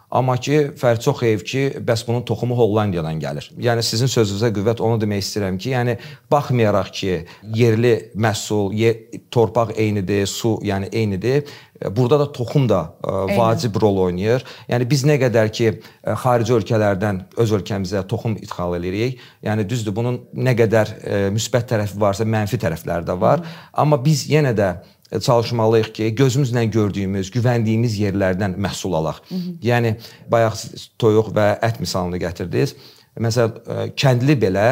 Amma 0.08 0.38
ki, 0.40 0.60
fərq 0.80 1.02
çox 1.04 1.22
heyf 1.26 1.42
ki, 1.44 1.62
bəs 1.84 2.06
bunun 2.08 2.22
toxumu 2.28 2.56
Hollandiyadan 2.56 3.18
gəlir. 3.20 3.50
Yəni 3.60 3.84
sizin 3.84 4.08
sözünüzə 4.08 4.54
qüvvət 4.56 4.80
onu 4.80 5.02
demək 5.02 5.26
istəyirəm 5.26 5.58
ki, 5.60 5.74
yəni 5.74 5.98
baxmayaraq 6.32 6.92
ki, 6.96 7.18
yerli 7.60 7.92
məhsul, 8.16 8.72
yer, 8.80 8.96
torpaq 9.36 9.76
eynidir, 9.76 10.24
su, 10.32 10.54
yəni 10.64 10.88
eynidir, 10.96 11.52
burada 11.92 12.22
da 12.24 12.30
toxum 12.32 12.70
da 12.72 12.80
ə, 13.04 13.36
vacib 13.36 13.76
Eyni. 13.76 13.82
rol 13.84 14.00
oynayır. 14.08 14.46
Yəni 14.72 14.88
biz 14.90 15.04
nə 15.12 15.20
qədər 15.22 15.52
ki, 15.54 15.74
ə, 15.76 16.16
xarici 16.24 16.56
ölkələrdən 16.56 17.24
öz 17.44 17.56
ölkəmizə 17.60 18.08
toxum 18.08 18.40
ixal 18.40 18.78
edirik, 18.80 19.20
yəni 19.44 19.68
düzdür, 19.68 19.96
bunun 19.98 20.22
nə 20.34 20.56
qədər 20.58 20.94
ə, 20.98 21.24
müsbət 21.36 21.74
tərəfi 21.74 22.00
varsa, 22.00 22.24
mənfi 22.24 22.64
tərəfləri 22.64 23.12
də 23.12 23.20
var. 23.20 23.44
Hı. 23.44 23.66
Amma 23.84 24.00
biz 24.00 24.24
yenə 24.32 24.56
də 24.56 24.78
çalışmalıyıq 25.12 25.94
ki, 25.94 26.12
gözümüzlə 26.20 26.66
gördüyümüz, 26.72 27.32
güvəndiyimiz 27.32 27.98
yerlərdən 28.02 28.58
məhsul 28.60 28.94
alaq. 29.00 29.22
Hı 29.30 29.36
-hı. 29.36 29.56
Yəni 29.70 29.96
bayaq 30.32 30.56
toyuq 31.00 31.32
və 31.38 31.48
ət 31.64 31.80
misalını 31.80 32.18
gətirdiniz. 32.18 32.76
Məsələn, 33.18 33.94
kəndli 33.98 34.36
belə 34.38 34.68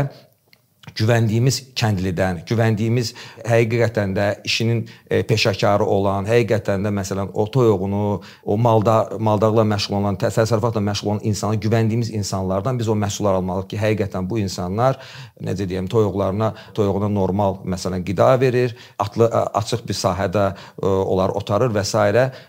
güvəndiyimiz 0.95 1.59
kəndlidən, 1.77 2.41
güvəndiyimiz 2.47 3.11
həqiqətən 3.47 4.15
də 4.15 4.27
işinin 4.47 4.83
e, 5.09 5.21
peşəkarı 5.27 5.83
olan, 5.83 6.27
həqiqətən 6.29 6.85
də 6.85 6.91
məsələn 6.95 7.31
o 7.33 7.45
toyuğunu, 7.51 8.03
o 8.43 8.57
malda 8.57 8.95
maldarlıqla 9.19 9.65
məşğul 9.73 9.97
olan, 9.99 10.19
təsərrüfatla 10.21 10.83
məşğul 10.89 11.11
olan 11.11 11.23
insana 11.23 11.59
güvəndiyimiz 11.65 12.11
insanlardan 12.15 12.79
biz 12.79 12.89
o 12.89 12.95
məhsullar 12.95 13.39
almalıyıq 13.41 13.69
ki, 13.73 13.81
həqiqətən 13.81 14.29
bu 14.29 14.39
insanlar 14.39 14.99
necə 15.43 15.67
deyim, 15.69 15.89
toyuqlarına, 15.91 16.53
toyuğuna 16.73 17.09
normal 17.09 17.59
məsələn 17.65 18.05
qida 18.07 18.31
verir, 18.39 18.77
atlı 18.99 19.27
açıq 19.61 19.87
bir 19.87 19.99
sahədə 19.99 20.45
e, 20.53 20.85
onlar 20.85 21.35
otarır 21.35 21.75
və 21.75 21.83
s. 21.83 21.95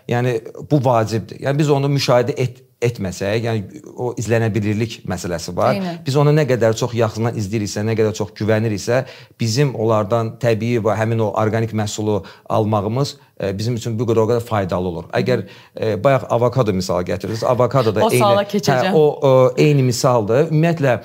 Yəni 0.07 0.37
bu 0.71 0.79
vacibdir. 0.85 1.41
Yəni 1.43 1.59
biz 1.59 1.69
onu 1.69 1.89
müşahidə 1.91 2.35
et 2.37 2.66
etməsək, 2.83 3.45
yəni 3.47 3.81
o 3.97 4.11
izlənəbilirlik 4.21 4.99
məsələsi 5.09 5.53
var. 5.57 5.73
Eynən. 5.79 5.95
Biz 6.05 6.17
onu 6.21 6.33
nə 6.35 6.43
qədər 6.49 6.75
çox 6.77 6.93
yaxından 6.97 7.37
izləyiriksə, 7.39 7.81
nə 7.87 7.95
qədər 7.97 8.13
çox 8.17 8.35
güvəniriksə, 8.37 8.99
bizim 9.41 9.71
onlardan 9.73 10.35
təbii 10.41 10.83
və 10.85 10.97
həmin 10.99 11.23
o 11.25 11.31
orqanik 11.41 11.73
məhsulu 11.77 12.19
almağımız 12.53 13.15
e, 13.41 13.49
bizim 13.57 13.79
üçün 13.81 13.97
bu 13.97 14.05
qədər 14.11 14.21
o 14.21 14.27
qədər 14.29 14.45
faydalı 14.45 14.91
olur. 14.93 15.07
Əgər 15.17 15.45
e, 15.47 15.95
bayaq 16.03 16.27
avokado 16.37 16.75
misalı 16.77 17.09
gətirdiniz, 17.09 17.45
avokado 17.49 17.95
da 17.95 18.05
o 18.05 18.11
eyni 18.13 18.61
hə, 18.69 18.93
o, 18.93 19.03
o 19.25 19.33
eyni 19.57 19.87
misaldır. 19.89 20.51
Ümumiyyətlə 20.51 20.99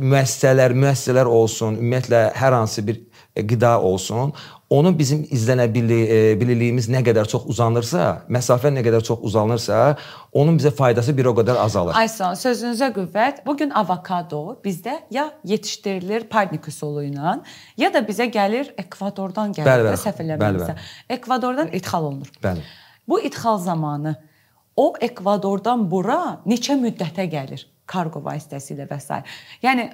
müəssisələr, 0.00 0.72
müəssisələr 0.86 1.28
olsun, 1.28 1.76
ümumiyyətlə 1.82 2.24
hər 2.40 2.56
hansı 2.62 2.86
bir 2.86 3.04
qida 3.36 3.80
olsun, 3.80 4.32
onun 4.70 4.94
bizim 4.98 5.22
izlənə 5.30 5.66
bilirliyimiz 5.74 6.88
nə 6.90 7.02
qədər 7.06 7.28
çox 7.30 7.46
uzanırsa, 7.50 8.26
məsafə 8.30 8.70
nə 8.74 8.82
qədər 8.86 9.04
çox 9.06 9.22
uzanırsa, 9.26 9.96
onun 10.32 10.58
bizə 10.58 10.72
faydası 10.74 11.14
bir 11.16 11.30
o 11.30 11.34
qədər 11.38 11.58
azalır. 11.62 11.94
Aysan, 11.98 12.36
sözünüzə 12.38 12.90
qüvvət. 12.94 13.42
Bu 13.46 13.56
gün 13.58 13.74
avokado 13.74 14.58
bizdə 14.64 14.98
ya 15.10 15.30
yetişdirilir 15.46 16.28
parnik 16.30 16.68
üsulu 16.68 17.04
ilə, 17.06 17.38
ya 17.78 17.92
da 17.94 18.02
bizə 18.06 18.28
gəlir 18.30 18.74
Ekvadordan 18.78 19.54
gəlir, 19.56 19.70
bəli, 19.70 19.88
bəli, 19.88 20.02
səhv 20.04 20.22
eləmirəmsə. 20.26 20.76
Ekvadordan 21.18 21.72
ixal 21.78 22.10
olunur. 22.10 22.30
Bəli. 22.42 22.66
Bu 23.08 23.20
ixal 23.26 23.58
zamanı 23.58 24.14
o 24.76 24.92
Ekvadordan 25.00 25.88
bura 25.90 26.40
neçə 26.46 26.78
müddətə 26.78 27.26
gəlir? 27.30 27.66
Kargo 27.90 28.22
vasitəsilə 28.22 28.86
və 28.86 29.00
s. 29.02 29.18
Yəni 29.64 29.90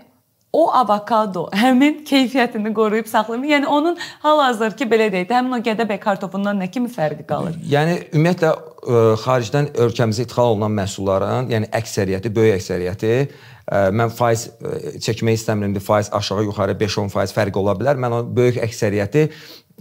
o 0.53 0.67
avokado 0.73 1.47
həmin 1.55 2.03
keyfiyyətini 2.07 2.73
qoruyub 2.77 3.09
saxlayır. 3.11 3.45
Yəni 3.51 3.67
onun 3.71 3.99
hal-hazırki 4.23 4.87
belə 4.89 5.09
deyək 5.13 5.29
də, 5.29 5.41
həmin 5.41 5.59
o 5.59 5.61
Gədəbəy 5.65 5.99
kartofundan 6.03 6.61
nə 6.63 6.71
kimi 6.73 6.89
fərqi 6.93 7.27
qalır? 7.29 7.59
Yəni 7.71 7.99
ümumiyyətlə 8.15 8.53
ə, 8.53 8.63
e, 8.87 9.03
xaricdən 9.25 9.69
ölkəmizə 9.87 10.25
ixal 10.27 10.55
olunan 10.55 10.73
məhsulların, 10.79 11.53
yəni 11.53 11.71
əksəriyyəti, 11.81 12.33
böyük 12.39 12.61
əksəriyyəti 12.61 13.13
ə, 13.17 13.27
e, 13.27 13.85
mən 14.01 14.15
faiz 14.17 14.49
ə, 14.49 14.73
e, 14.73 14.97
çəkmək 15.05 15.41
istəmirəm. 15.43 15.77
Faiz 15.85 16.11
aşağı-yuxarı 16.15 16.79
5-10% 16.81 17.37
fərq 17.37 17.61
ola 17.61 17.77
bilər. 17.79 18.01
Mən 18.01 18.21
o 18.21 18.25
böyük 18.41 18.63
əksəriyyəti 18.65 19.29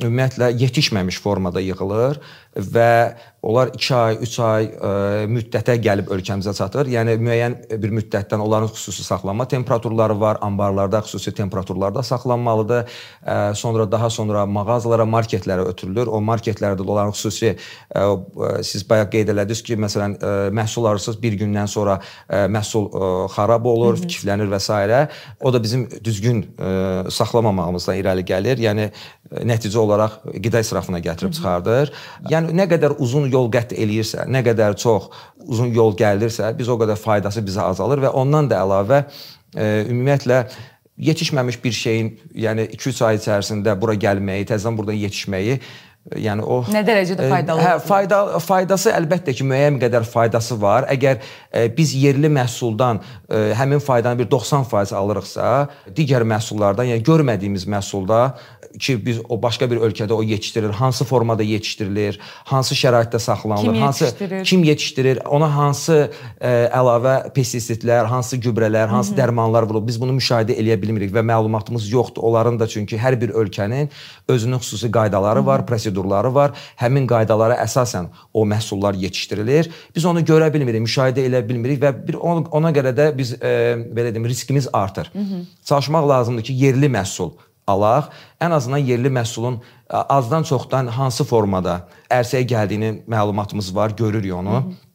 ümumiyyətlə 0.03 0.49
yetişməmiş 0.59 1.21
formada 1.23 1.61
yığılır 1.63 2.19
və 2.55 3.15
onlar 3.45 3.69
2 3.73 3.95
ay, 3.95 4.17
3 4.25 4.35
ay 4.41 4.65
ə, 4.65 4.89
e, 4.89 5.25
müddətə 5.29 5.75
gəlib 5.77 6.09
ölkəmizə 6.15 6.55
çatır. 6.57 6.87
Yəni 6.89 7.13
müəyyən 7.21 7.55
bir 7.81 7.91
müddətdən 7.93 8.41
onların 8.41 8.71
xüsusi 8.73 9.03
saxlanma 9.05 9.45
temperaturları 9.47 10.15
var, 10.19 10.39
anbarlarda 10.41 11.03
xüsusi 11.05 11.33
temperaturlarda 11.37 12.01
saxlanmalıdır. 12.03 12.87
Ə, 12.87 13.35
e, 13.51 13.55
sonra 13.59 13.85
daha 13.91 14.09
sonra 14.09 14.45
mağazalara, 14.49 15.05
marketlərə 15.05 15.67
ötürülür. 15.69 16.09
O 16.09 16.21
marketlərdə 16.25 16.79
də 16.79 16.87
onların 16.87 17.13
xüsusi 17.13 17.51
ə, 17.53 18.05
e, 18.05 18.63
siz 18.65 18.87
bayaq 18.89 19.11
qeyd 19.13 19.29
elədiniz 19.35 19.61
ki, 19.67 19.77
məsələn, 19.85 20.17
ə, 20.17 20.33
məhsul 20.55 20.89
alırsınız, 20.89 21.21
bir 21.21 21.37
gündən 21.43 21.69
sonra 21.69 21.99
ə, 22.25 22.47
məhsul 22.49 22.89
ə, 22.89 23.11
xarab 23.35 23.69
olur, 23.69 23.99
Hı 23.99 24.07
-hı. 24.07 24.09
kiflənir 24.15 24.49
və 24.49 24.59
s. 24.59 24.73
O 25.41 25.53
da 25.53 25.61
bizim 25.61 25.85
düzgün 26.03 26.41
ə, 26.57 27.11
saxlamamağımızdan 27.11 28.01
irəli 28.01 28.25
gəlir. 28.25 28.57
Yəni 28.57 28.89
nəticə 29.33 29.77
olaraq 29.77 30.19
qida 30.41 30.59
israfına 30.61 30.99
gətirib 30.99 31.33
çıxardır. 31.33 31.91
Yəni 32.29 32.44
nə 32.53 32.67
qədər 32.71 32.97
uzun 33.01 33.29
yol 33.31 33.49
qət 33.53 33.73
eləyirsə, 33.77 34.27
nə 34.29 34.43
qədər 34.45 34.77
çox 34.81 35.09
uzun 35.45 35.73
yol 35.75 35.95
gəlirsə, 35.97 36.51
biz 36.57 36.69
o 36.69 36.77
qədər 36.81 36.99
faydası 36.99 37.43
bizə 37.45 37.65
azalır 37.71 38.03
və 38.05 38.13
ondan 38.21 38.49
da 38.51 38.61
əlavə 38.65 39.03
e, 39.55 39.85
ümumiyyətlə 39.89 40.43
yetişməmiş 41.09 41.59
bir 41.63 41.75
şeyin, 41.75 42.13
yəni 42.45 42.69
2-3 42.77 43.01
ay 43.07 43.19
içərisində 43.19 43.75
bura 43.79 43.97
gəlməyi, 43.99 44.47
təzədən 44.51 44.77
buradan 44.77 45.01
yetişməyi 45.01 45.59
Yəni 46.21 46.43
o 46.45 46.59
Nə 46.69 46.83
dərəcədə 46.85 47.25
faydalı? 47.31 47.61
Hə, 47.65 47.69
fayda 47.81 48.17
faydası 48.43 48.91
əlbəttə 48.93 49.33
ki, 49.33 49.45
müəyyən 49.49 49.79
qədər 49.81 50.05
faydası 50.05 50.53
var. 50.61 50.85
Əgər 50.93 51.17
ə, 51.17 51.63
biz 51.73 51.95
yerli 51.97 52.29
məhsuldan 52.29 52.99
ə, 53.01 53.39
həmin 53.57 53.81
faydanı 53.81 54.19
bir 54.19 54.29
90% 54.29 54.93
alırıqsa, 54.99 55.47
digər 55.97 56.21
məhsullardan, 56.29 56.91
yəni 56.91 57.01
görmədiyimiz 57.09 57.65
məhsulda 57.73 58.19
ki 58.79 59.05
biz 59.05 59.19
o 59.29 59.37
başqa 59.41 59.69
bir 59.71 59.77
ölkədə 59.77 60.13
o 60.13 60.23
yetişdirilir, 60.23 60.73
hansı 60.73 61.05
formada 61.05 61.43
yetişdirilir, 61.43 62.19
hansı 62.43 62.75
şəraitdə 62.75 63.19
saxlanılır, 63.19 63.73
kim 63.73 63.81
hansı 63.81 64.43
kim 64.43 64.63
yetişdirir, 64.63 65.19
ona 65.25 65.49
hansı 65.55 65.97
ə, 66.39 66.53
əlavə 66.75 67.15
pestisitlər, 67.35 68.05
hansı 68.05 68.37
gübrələr, 68.37 68.87
hansı 68.87 69.11
Hı 69.11 69.15
-hı. 69.15 69.21
dərmanlar 69.21 69.67
vurulub, 69.67 69.87
biz 69.87 70.01
bunu 70.01 70.17
müşahidə 70.17 70.57
eləyə 70.59 70.81
bilmirik 70.81 71.13
və 71.13 71.23
məlumatımız 71.31 71.91
yoxdur. 71.91 72.21
Onların 72.21 72.59
da 72.59 72.67
çünki 72.67 72.97
hər 72.97 73.21
bir 73.21 73.29
ölkənin 73.29 73.89
özünün 74.27 74.57
xüsusi 74.57 74.91
qaydaları 74.91 75.39
Hı 75.39 75.43
-hı. 75.43 75.45
var, 75.45 75.65
prosedurları 75.65 76.33
var. 76.33 76.51
Həmin 76.75 77.07
qaydalara 77.07 77.55
əsasən 77.65 78.05
o 78.33 78.45
məhsullar 78.45 78.95
yetişdirilir. 78.95 79.69
Biz 79.95 80.05
onu 80.05 80.19
görə 80.19 80.53
bilmirik, 80.53 80.81
müşahidə 80.81 81.19
eləyə 81.27 81.49
bilmirik 81.49 81.81
və 81.81 82.07
bir 82.07 82.15
ona 82.51 82.71
görə 82.71 82.91
də 82.95 83.17
biz 83.17 83.33
ə, 83.33 83.75
belə 83.95 84.13
deyim, 84.13 84.25
riskimiz 84.25 84.67
artır. 84.73 85.11
Hı 85.13 85.19
-hı. 85.19 85.45
Çalışmaq 85.65 86.09
lazımdır 86.09 86.43
ki, 86.43 86.53
yerli 86.53 86.85
məhsul 86.85 87.31
alaq. 87.67 88.09
Ən 88.41 88.51
azından 88.51 88.77
yerli 88.77 89.09
məhsulun 89.09 89.61
azdan 89.89 90.43
çoxdan 90.43 90.87
hansı 90.87 91.23
formada 91.23 91.87
ərsəyə 92.09 92.47
gəldiyini 92.47 92.91
məlumatımız 93.07 93.75
var, 93.75 93.89
görürük 93.97 94.33
onu. 94.33 94.51
Hı 94.51 94.57
-hı 94.57 94.85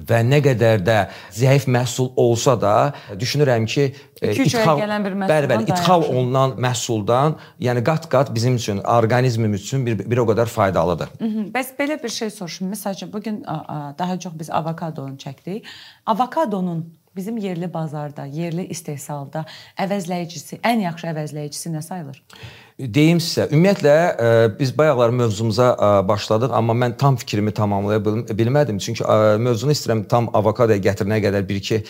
və 0.00 0.22
nə 0.24 0.40
qədər 0.44 0.80
də 0.84 0.96
zəif 1.36 1.66
məhsul 1.68 2.12
olsa 2.16 2.54
da 2.60 2.74
düşünürəm 3.20 3.66
ki, 3.68 3.88
ithal 4.22 4.80
bir 4.80 5.16
məhsuldan 5.20 5.28
bəli, 5.32 5.50
bəli, 5.50 5.66
ithal 5.68 6.06
olunan 6.08 6.54
məhsuldan, 6.60 7.36
yəni 7.60 7.84
qat-qat 7.84 8.32
bizim 8.34 8.56
üçün, 8.56 8.78
orqanizmimiz 8.78 9.66
üçün 9.66 9.84
bir 9.86 9.98
bir 9.98 10.22
o 10.24 10.26
qədər 10.30 10.46
faydalıdır. 10.46 11.12
Hı 11.18 11.24
-hı. 11.24 11.44
Bəs 11.52 11.76
belə 11.78 12.02
bir 12.02 12.08
şey 12.08 12.30
soruşum. 12.30 12.72
Məsələn, 12.72 13.12
bu 13.12 13.20
gün 13.20 13.44
daha 13.98 14.18
çox 14.18 14.32
biz 14.38 14.50
avokadonu 14.50 15.16
çəkdik. 15.16 15.62
Avokadonun 16.06 16.94
bizim 17.16 17.36
yerli 17.36 17.74
bazarda, 17.74 18.24
yerli 18.26 18.64
istehsalda 18.72 19.44
əvəzləyicisi, 19.80 20.60
ən 20.64 20.84
yaxşı 20.86 21.08
əvəzləyicisi 21.12 21.72
nə 21.74 21.82
sayılır? 21.84 22.22
Deyim 22.80 23.20
sizə, 23.20 23.46
ümumiyyətlə 23.52 23.92
ə, 23.92 24.28
e, 24.46 24.50
biz 24.58 24.72
bayaqlar 24.78 25.12
mövzumuza 25.14 25.68
ə, 25.74 25.90
e, 26.00 26.08
başladıq, 26.08 26.54
amma 26.56 26.74
mən 26.84 26.96
tam 26.98 27.18
fikrimi 27.20 27.52
tamamlaya 27.54 28.00
bilmədim. 28.32 28.80
Çünki 28.82 29.04
ə, 29.04 29.18
e, 29.34 29.38
mövzunu 29.44 29.76
istəyirəm 29.76 30.06
tam 30.08 30.30
avokadoya 30.34 30.80
gətirənə 30.82 31.20
qədər 31.26 31.46
bir-iki 31.48 31.82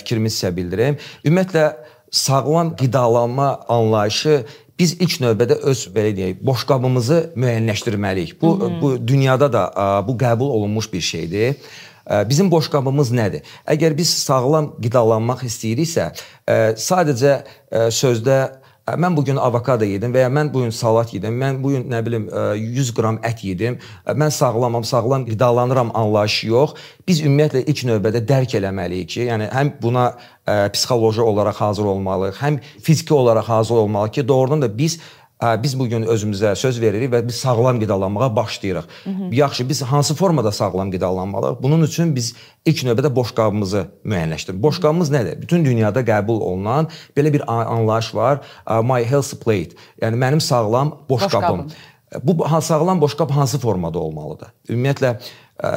fikrimi 0.00 0.32
sizə 0.32 0.54
bildirim. 0.56 0.96
Ümumiyyətlə 1.24 1.68
sağlam 2.14 2.74
qidalanma 2.80 3.50
anlayışı 3.68 4.44
biz 4.78 4.96
ilk 4.98 5.20
növbədə 5.22 5.60
öz 5.70 5.86
belə 5.94 6.12
deyək, 6.16 6.40
boşqabımızı 6.46 7.18
müəyyənləşdirməliyik. 7.36 8.40
Bu 8.40 8.60
Hı 8.60 8.64
-hı. 8.64 8.80
bu 8.82 9.08
dünyada 9.08 9.52
da 9.52 9.64
ə, 9.76 10.06
bu 10.08 10.16
qəbul 10.18 10.50
olunmuş 10.56 10.92
bir 10.92 11.00
şeydir. 11.00 11.56
Bizim 12.28 12.50
boşqabımız 12.52 13.12
nədir? 13.16 13.46
Əgər 13.66 13.96
biz 13.96 14.10
sağlam 14.24 14.74
qidalanmaq 14.82 15.46
istəyiriksə, 15.48 16.10
sadəcə 16.76 17.38
sözdə 17.94 18.38
mən 18.84 19.16
bu 19.16 19.24
gün 19.24 19.38
avokado 19.40 19.86
yedim 19.88 20.12
və 20.12 20.26
ya 20.26 20.28
mən 20.28 20.50
bu 20.52 20.60
gün 20.66 20.72
salat 20.74 21.14
yedim, 21.14 21.38
mən 21.40 21.62
bu 21.62 21.70
gün 21.72 21.86
nə 21.88 22.02
bilim 22.04 22.26
100 22.28 22.90
qram 22.96 23.16
ət 23.24 23.40
yedim, 23.48 23.78
mən 24.04 24.30
sağlamam, 24.30 24.84
sağlam 24.84 25.24
qidalanıram 25.24 25.94
anlayışı 25.96 26.48
yox. 26.48 26.76
Biz 27.08 27.24
ümumiyyətlə 27.24 27.64
ilk 27.64 27.84
növbədə 27.88 28.24
dərk 28.28 28.58
eləməliyik 28.60 29.12
ki, 29.16 29.26
yəni 29.30 29.48
həm 29.54 29.72
buna 29.80 30.10
ə, 30.12 30.68
psixoloji 30.76 31.24
olaraq 31.24 31.64
hazır 31.64 31.88
olmalıyıq, 31.96 32.40
həm 32.44 32.60
fiziki 32.84 33.14
olaraq 33.14 33.48
hazır 33.48 33.86
olmalıyıq 33.86 34.18
ki, 34.20 34.28
doğrudan 34.28 34.62
da 34.62 34.68
biz 34.78 35.00
biz 35.42 35.78
bu 35.78 35.88
gün 35.88 36.06
özümüzə 36.06 36.54
söz 36.56 36.80
veririk 36.80 37.12
və 37.12 37.20
biz 37.28 37.36
sağlam 37.36 37.80
qidalanmağa 37.80 38.36
başlayırıq. 38.36 38.84
Hı 39.04 39.10
-hı. 39.10 39.34
Yaxşı, 39.34 39.68
biz 39.68 39.82
hansı 39.82 40.14
formada 40.14 40.52
sağlam 40.52 40.90
qidalanmalıyıq? 40.90 41.62
Bunun 41.62 41.82
üçün 41.82 42.16
biz 42.16 42.34
ilk 42.64 42.84
növbədə 42.84 43.14
boşqabımızı 43.14 43.86
müəyyənləşdiririk. 44.04 44.62
Boşqabımız 44.62 45.10
nədir? 45.10 45.42
Bütün 45.42 45.64
dünyada 45.64 46.00
qəbul 46.00 46.40
olunan 46.40 46.88
belə 47.16 47.32
bir 47.32 47.52
anlayış 47.52 48.14
var. 48.14 48.40
My 48.82 49.04
health 49.04 49.34
plate. 49.44 49.76
Yəni 50.02 50.16
mənim 50.16 50.40
sağlam 50.40 50.98
boşqabım. 51.08 51.58
boşqabım. 51.58 51.72
Bu 52.22 52.60
sağlam 52.60 53.00
boşqab 53.00 53.30
hansı 53.30 53.58
formada 53.58 53.98
olmalıdır? 53.98 54.48
Ümumiyyətlə 54.68 55.16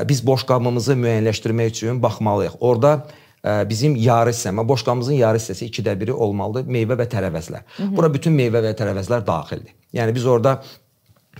biz 0.09 0.27
boşqabımızı 0.27 0.93
müəyyənləşdirmək 0.93 1.67
üçün 1.67 2.03
baxmalıyıq. 2.03 2.51
Orda 2.59 3.05
bizim 3.43 3.95
yarı 3.95 4.33
hissəmə, 4.33 4.65
boşqabımızın 4.67 5.19
yarı 5.19 5.41
hissəsi 5.41 5.69
2də 5.69 5.93
1-i 6.01 6.13
olmalıdır 6.13 6.67
meyvə 6.77 6.97
və 6.99 7.07
tərəvəzlər. 7.11 7.67
Bura 7.95 8.09
bütün 8.13 8.35
meyvə 8.37 8.63
və 8.65 8.73
tərəvəzlər 8.79 9.25
daxildir. 9.27 9.75
Yəni 9.93 10.15
biz 10.15 10.25
orada 10.25 10.57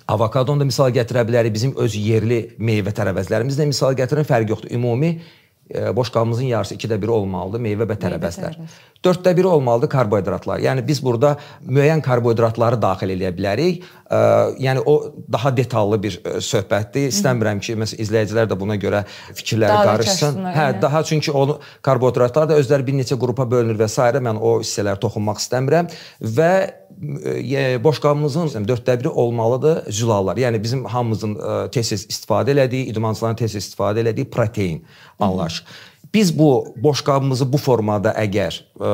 avokadonu 0.07 0.61
da 0.61 0.69
misal 0.69 0.93
gətirə 0.93 1.25
bilərik, 1.27 1.53
bizim 1.53 1.73
öz 1.77 1.95
yerli 1.95 2.43
meyvə 2.59 2.93
tərəvəzlərimiz 2.95 3.57
də 3.59 3.67
misal 3.67 3.97
gətirin, 3.97 4.27
fərqi 4.29 4.55
yoxdur. 4.55 4.71
Ümumi 4.77 5.17
boşqabımızın 5.95 6.43
yarısı 6.43 6.75
2də 6.75 7.01
1 7.01 7.07
olmalıdır 7.11 7.59
meyvə 7.59 7.87
və 7.89 7.97
tərəvəzlər. 7.99 8.55
4də 9.03 9.33
1 9.37 9.43
olmalıdır 9.43 9.89
karbohidratlar. 9.89 10.61
Yəni 10.63 10.85
biz 10.87 11.01
burada 11.03 11.33
müəyyən 11.67 12.01
karbohidratları 12.01 12.79
daxil 12.81 13.11
eləyə 13.17 13.33
bilərik. 13.35 13.83
Ə, 14.07 14.19
yəni 14.63 14.83
o 14.85 14.95
daha 15.31 15.51
detallı 15.57 15.99
bir 16.03 16.19
söhbətdir. 16.23 17.09
İstəmirəm 17.11 17.59
ki, 17.63 17.75
məsələn 17.81 18.03
izləyicilər 18.05 18.47
də 18.47 18.57
buna 18.59 18.77
görə 18.79 19.03
fikirləri 19.35 19.73
daha 19.73 19.85
qarışsın. 19.91 20.39
Hə, 20.45 20.53
yəni. 20.55 20.81
daha 20.81 21.03
çünki 21.03 21.31
onu 21.31 21.59
karbohidratlar 21.83 22.47
da 22.49 22.59
özləri 22.61 22.87
bir 22.87 22.95
neçə 23.01 23.19
qrupa 23.19 23.47
bölünür 23.51 23.79
və 23.79 23.89
s. 23.91 24.09
mən 24.27 24.39
o 24.39 24.57
hissələrə 24.61 24.99
toxunmaq 25.03 25.43
istəmirəm 25.43 25.91
və 26.39 26.51
boşqabımızın 27.83 28.65
4də 28.65 28.99
1 29.03 29.05
olmalıdır 29.05 29.91
zülallar. 29.91 30.37
Yəni 30.37 30.63
bizim 30.63 30.85
hamımızın 30.85 31.35
tez-tez 31.71 32.07
istifadə 32.07 32.55
elədiyi, 32.55 32.87
idmançıların 32.93 33.35
tez-tez 33.35 33.67
istifadə 33.67 34.01
elədiyi 34.01 34.29
protein 34.29 34.85
anlayışı. 35.19 35.63
Biz 36.13 36.39
bu 36.39 36.73
boşqabımızı 36.77 37.45
bu 37.53 37.57
formada 37.57 38.13
əgər 38.15 38.59
ə, 38.79 38.89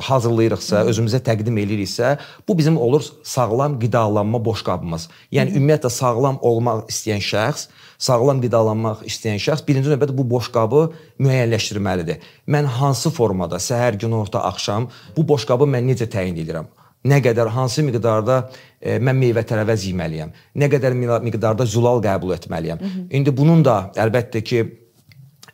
hazırlayırıqsa, 0.00 0.80
Hı. 0.80 0.90
özümüzə 0.92 1.20
təqdim 1.26 1.56
eləyiriksə, 1.60 2.16
bu 2.48 2.58
bizim 2.58 2.76
olur 2.76 3.04
sağlam 3.22 3.78
qidalanma 3.80 4.44
boşqabımız. 4.44 5.08
Yəni 5.32 5.50
Hı. 5.50 5.58
ümumiyyətlə 5.58 5.90
sağlam 5.90 6.38
olmaq 6.42 6.86
istəyən 6.92 7.24
şəxs, 7.24 7.66
sağlam 7.98 8.40
qidalanmaq 8.44 9.02
istəyən 9.08 9.42
şəxs 9.42 9.66
birinci 9.68 9.92
növbədə 9.92 10.16
bu 10.16 10.28
boşqabı 10.30 10.86
müəyyənləşdirməlidir. 11.18 12.22
Mən 12.48 12.70
hansı 12.78 13.10
formada, 13.10 13.60
səhər, 13.60 13.98
günorta, 14.00 14.44
axşam 14.48 14.88
bu 15.16 15.26
boşqabı 15.28 15.68
mən 15.68 15.90
necə 15.92 16.08
təyin 16.10 16.38
edirəm? 16.38 16.70
Nə 17.04 17.18
qədər 17.20 17.50
hansı 17.52 17.82
miqdarda 17.84 18.38
e, 18.80 18.96
mən 18.96 19.18
meyvə 19.20 19.42
tərəvəz 19.44 19.82
yeməliyəm? 19.90 20.30
Nə 20.56 20.70
qədər 20.72 20.94
miqdarda 20.96 21.66
zülal 21.68 22.00
qəbul 22.04 22.32
etməliyəm? 22.38 22.80
Hı 22.80 22.84
-hı. 22.84 23.02
İndi 23.16 23.36
bunun 23.36 23.64
da 23.64 23.92
əlbəttə 23.96 24.40
ki 24.42 24.83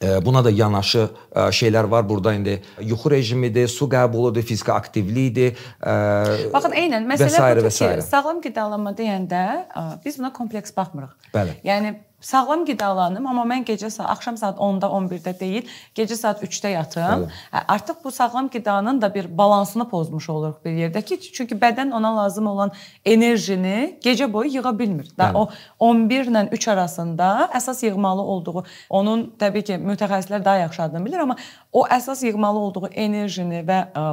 Buna 0.00 0.40
da 0.45 0.50
yanaşı 0.50 1.09
şeylər 1.37 1.90
var. 1.90 2.09
Burada 2.09 2.33
indi 2.35 2.62
yuxu 2.80 3.11
rejimidir, 3.11 3.69
su 3.69 3.85
qəbuludur, 3.85 4.42
fiziki 4.42 4.73
aktivlikdir. 4.73 5.59
Baxın, 6.54 6.73
eynən 6.73 7.04
məsələ 7.11 7.57
budur 7.59 7.69
ki, 7.69 7.90
sağlam 8.09 8.40
qidalanma 8.40 8.95
deyəndə 8.97 9.42
biz 10.04 10.16
buna 10.19 10.33
kompleks 10.33 10.73
baxmırıq. 10.76 11.12
Bəli. 11.35 11.59
Yəni 11.69 11.99
sağlam 12.20 12.64
qidalanım, 12.68 13.26
amma 13.26 13.44
mən 13.48 13.64
gecə 13.68 13.90
saat 13.90 14.10
axşam 14.10 14.36
saat 14.36 14.58
10-da, 14.58 14.86
11-də 14.86 15.34
deyil, 15.40 15.68
gecə 15.96 16.16
saat 16.16 16.42
3-də 16.44 16.72
yatım. 16.74 17.26
Hə, 17.52 17.62
artıq 17.68 18.04
bu 18.04 18.10
sağlam 18.10 18.48
qidanın 18.48 19.00
da 19.02 19.14
bir 19.14 19.26
balansını 19.38 19.88
pozmuş 19.88 20.28
oluruq 20.30 20.64
bir 20.64 20.76
yerdə 20.76 21.02
ki, 21.02 21.20
çünki 21.32 21.54
bədən 21.54 21.92
ona 21.96 22.12
lazım 22.16 22.46
olan 22.46 22.72
enerjini 23.04 23.98
gecə 24.04 24.32
boyu 24.32 24.52
yığa 24.54 24.78
bilmir. 24.78 25.08
Da 25.18 25.30
o 25.34 25.48
11 25.78 26.30
ilə 26.30 26.46
3 26.52 26.68
arasında 26.68 27.50
əsas 27.56 27.84
yığmalı 27.86 28.22
olduğu, 28.22 28.64
onun 28.90 29.26
təbii 29.40 29.64
ki, 29.64 29.80
mütəxəssislər 29.80 30.44
daha 30.44 30.66
yaxşı 30.66 30.82
adını 30.82 31.04
bilir, 31.06 31.18
amma 31.18 31.36
o 31.72 31.86
əsas 31.86 32.24
yığmalı 32.26 32.58
olduğu 32.58 32.86
enerjini 32.88 33.64
və 33.66 33.80
ə, 33.94 34.06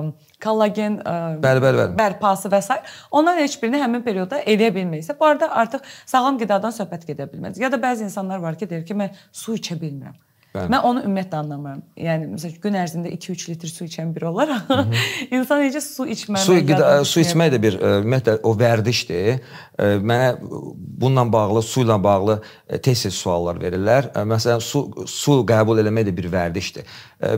kollagen 0.44 1.00
ə, 1.02 1.16
bəli, 1.44 1.64
bəli, 1.64 1.82
bəli. 1.82 1.96
bərpası 1.98 2.52
və 2.54 2.62
s. 2.62 2.78
onların 3.12 3.42
heç 3.42 3.58
birini 3.62 3.82
həmin 3.82 4.06
periodda 4.06 4.44
edə 4.46 4.70
bilməyəcək. 4.76 5.20
Bu 5.20 5.30
arada 5.32 5.50
artıq 5.64 5.86
sağlam 6.06 6.38
qidadan 6.42 6.76
söhbət 6.76 7.08
gedə 7.10 7.30
bilməz. 7.32 7.60
Ya 7.62 7.72
da 7.72 7.82
bəzi 7.82 8.06
insanlar 8.08 8.44
var 8.44 8.58
ki, 8.60 8.70
deyir 8.70 8.86
ki, 8.86 8.98
mən 8.98 9.16
su 9.32 9.58
içə 9.58 9.80
bilmirəm. 9.82 10.16
Bəli. 10.56 10.72
Mən 10.72 10.86
onu 10.88 11.02
ümumiyyətlə 11.06 11.40
anlamıram. 11.42 11.82
Yəni 12.00 12.30
məsələn 12.32 12.62
gün 12.64 12.78
ərzində 12.80 13.12
2-3 13.14 13.46
litr 13.52 13.70
su 13.70 13.86
içən 13.86 14.14
biri 14.16 14.30
olaraq 14.30 14.70
insan 15.36 15.64
necə 15.66 15.82
su 15.84 16.08
içməli? 16.08 16.44
Su 16.46 16.56
qida, 16.66 16.92
su 17.08 17.22
içmək 17.22 17.52
də 17.54 17.60
bir 17.62 17.78
e, 17.78 17.92
ümumiyyətlə 18.02 18.38
o 18.48 18.54
vərdişdir. 18.58 19.42
E, 19.78 19.90
mənə 20.00 20.32
bununla 20.42 21.28
bağlı, 21.34 21.64
su 21.68 21.84
ilə 21.84 21.98
bağlı 22.04 22.40
e, 22.40 22.80
tez-tez 22.80 23.18
suallar 23.18 23.60
verirlər. 23.62 24.12
Məsələn, 24.28 24.64
su 24.64 24.86
su 25.12 25.42
qəbul 25.48 25.84
etmək 25.84 26.08
də 26.10 26.16
bir 26.18 26.30
vərdişdir. 26.34 26.88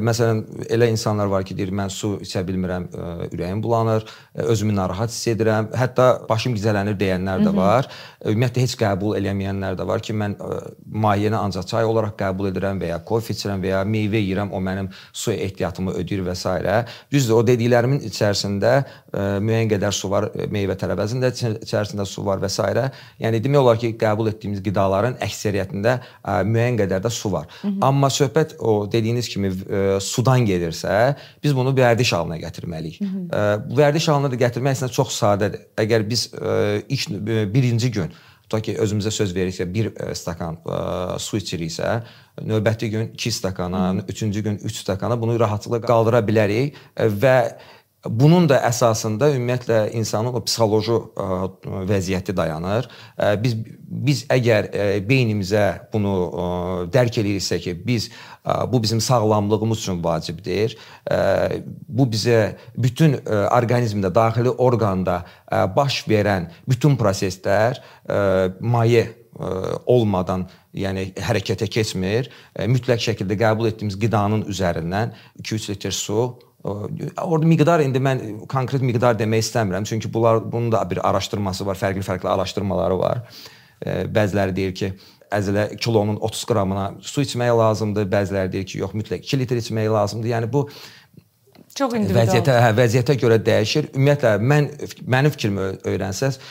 Məsələn, 0.03 0.43
elə 0.75 0.89
insanlar 0.91 1.29
var 1.31 1.45
ki, 1.47 1.55
deyir 1.55 1.71
mən 1.75 1.91
su 1.91 2.17
içə 2.23 2.43
bilmirəm, 2.43 2.89
ürəyim 3.31 3.61
bulanır, 3.63 4.03
özümü 4.43 4.75
narahat 4.75 5.13
hiss 5.13 5.29
edirəm, 5.31 5.69
hətta 5.71 6.09
başım 6.27 6.57
gicələnir 6.57 6.97
deyənlər 6.99 7.45
də 7.45 7.53
var. 7.55 7.87
Ümumiyyətlə 8.27 8.65
heç 8.65 8.75
qəbul 8.79 9.15
eləməyənlər 9.21 9.79
də 9.79 9.87
var 9.87 10.03
ki, 10.03 10.17
mən 10.19 10.35
mayeəni 10.83 11.39
ancaq 11.39 11.69
çay 11.71 11.87
olaraq 11.87 12.17
qəbul 12.19 12.51
edirəm 12.51 12.81
və 12.83 12.91
ya 12.91 12.99
kofe 13.06 13.34
içirəm 13.34 13.62
və 13.63 13.72
ya 13.74 13.81
meyvə 13.88 14.20
yeyirəm, 14.22 14.51
o 14.53 14.59
mənim 14.64 14.90
su 15.14 15.31
ehtiyatımı 15.31 15.96
ödəyir 16.00 16.24
və 16.27 16.35
s. 16.35 16.53
Düzdür, 17.12 17.40
o 17.40 17.44
dediklərimin 17.46 18.03
içərisində 18.09 18.74
ə, 18.79 18.83
e, 19.12 19.25
müəyyən 19.46 19.72
qədər 19.74 19.96
su 19.96 20.09
var, 20.12 20.29
e, 20.33 20.48
meyvə 20.51 20.77
tərəvəzinin 20.79 21.25
də 21.25 21.31
içərisində 21.66 22.05
su 22.09 22.25
var 22.25 22.42
və 22.44 22.50
s. 22.51 22.62
Yəni 23.24 23.42
demək 23.44 23.62
olar 23.62 23.81
ki, 23.81 23.94
qəbul 24.00 24.31
etdiyimiz 24.33 24.64
qidaların 24.66 25.18
əksəriyyətində 25.25 25.98
ə, 25.98 26.03
e, 26.03 26.48
müəyyən 26.53 26.79
qədər 26.83 27.03
də 27.05 27.12
su 27.14 27.31
var. 27.31 27.48
Hı 27.62 27.68
-hı. 27.68 27.77
Amma 27.90 28.07
söhbət 28.14 28.55
o 28.59 28.85
dediyiniz 28.92 29.29
kimi 29.29 29.50
ə, 29.50 30.00
sudan 30.00 30.46
gedirsə, 30.46 31.16
biz 31.44 31.55
bunu 31.55 31.75
vərdiş 31.75 32.14
halına 32.16 32.38
gətirməliyik. 32.46 33.00
Hı 33.00 33.05
-hı. 33.05 33.27
Ə, 33.29 33.70
bu 33.70 33.81
vərdiş 33.81 34.09
halına 34.12 34.31
da 34.31 34.35
gətirmək 34.46 34.77
əslində 34.77 34.92
çox 34.92 35.22
sadədir. 35.22 35.59
Əgər 35.77 36.09
biz 36.09 36.29
ə, 36.33 36.83
ilk 36.90 37.09
birinci 37.53 37.92
gün 37.92 38.12
tutaq 38.50 38.66
ki, 38.66 38.75
özümüzə 38.81 39.14
söz 39.14 39.33
veririksə, 39.38 39.68
bir 39.70 39.92
stakan 40.18 40.57
ə, 40.66 40.79
su 41.22 41.38
içiriksə, 41.38 42.00
növbəti 42.50 42.90
gün 42.90 43.12
2 43.14 43.31
stakana, 43.31 43.83
üçüncü 44.09 44.42
gün 44.44 44.57
3 44.66 44.81
stakana 44.81 45.22
bunu 45.22 45.38
rahatlıqla 45.40 45.81
qaldıra 45.85 46.24
bilərik. 46.25 46.79
Və 46.98 47.38
Bunun 48.05 48.46
da 48.48 48.62
əsasında 48.64 49.27
ümumiyyətlə 49.35 49.79
insanın 50.00 50.31
o 50.38 50.40
psixoloji 50.46 50.96
vəziyyəti 51.90 52.35
dayanır. 52.35 52.88
Biz 53.44 53.57
biz 53.90 54.22
əgər 54.31 54.70
beynimizə 55.03 55.66
bunu 55.92 56.14
dərk 56.94 57.20
eləyirsə 57.20 57.59
ki, 57.59 57.74
biz 57.85 58.07
bu 58.72 58.83
bizim 58.83 59.01
sağlamlığımız 59.01 59.83
üçün 59.83 60.03
vacibdir. 60.03 60.77
Bu 61.90 62.07
bizə 62.07 62.55
bütün 62.77 63.20
orqanizmdə, 63.27 64.14
daxili 64.16 64.55
orqanda 64.55 65.25
baş 65.75 66.05
verən 66.07 66.48
bütün 66.70 66.96
proseslər 66.96 67.83
maye 68.62 69.09
olmadan, 69.85 70.48
yəni 70.72 71.09
hərəkətə 71.20 71.68
keçmir. 71.68 72.31
Mütləq 72.55 73.09
şəkildə 73.12 73.35
qəbul 73.44 73.74
etdiyimiz 73.74 74.00
qidanın 74.00 74.48
üzərindən 74.48 75.18
2-3 75.44 75.74
litr 75.74 75.92
su 75.96 76.29
Orada 76.63 77.48
miqdar 77.48 77.79
indi 77.79 78.01
mən 78.03 78.24
konkret 78.51 78.83
miqdar 78.83 79.15
demək 79.19 79.45
istəmirəm, 79.45 79.85
çünki 79.87 80.11
bunlar 80.13 80.41
bunun 80.51 80.72
da 80.72 80.83
bir 80.89 81.00
araşdırması 81.09 81.65
var, 81.65 81.79
fərqli-fərqli 81.79 82.27
araşdırmaları 82.27 83.00
var. 83.00 83.22
Bəziləri 84.11 84.55
deyir 84.55 84.75
ki, 84.75 84.91
əzilə 85.31 85.69
kilonun 85.79 86.17
30 86.19 86.45
qramına 86.50 86.85
su 87.01 87.24
içmək 87.24 87.53
lazımdır, 87.61 88.09
bəziləri 88.11 88.51
deyir 88.51 88.67
ki, 88.67 88.81
yox, 88.83 88.95
mütləq 88.98 89.24
2 89.24 89.39
litr 89.39 89.61
içmək 89.61 89.87
lazımdır. 89.93 90.33
Yəni 90.33 90.51
bu 90.51 90.65
çox 91.79 91.95
individual. 91.95 92.25
Vəziyyətə, 92.25 92.57
hə, 92.65 92.74
vəziyyətə 92.81 93.15
görə 93.24 93.39
dəyişir. 93.45 93.91
Ümumiyyətlə 93.95 94.35
mən 94.51 94.72
mənim 95.15 95.35
fikrimi 95.35 95.69
öyrənsəz, 95.87 96.41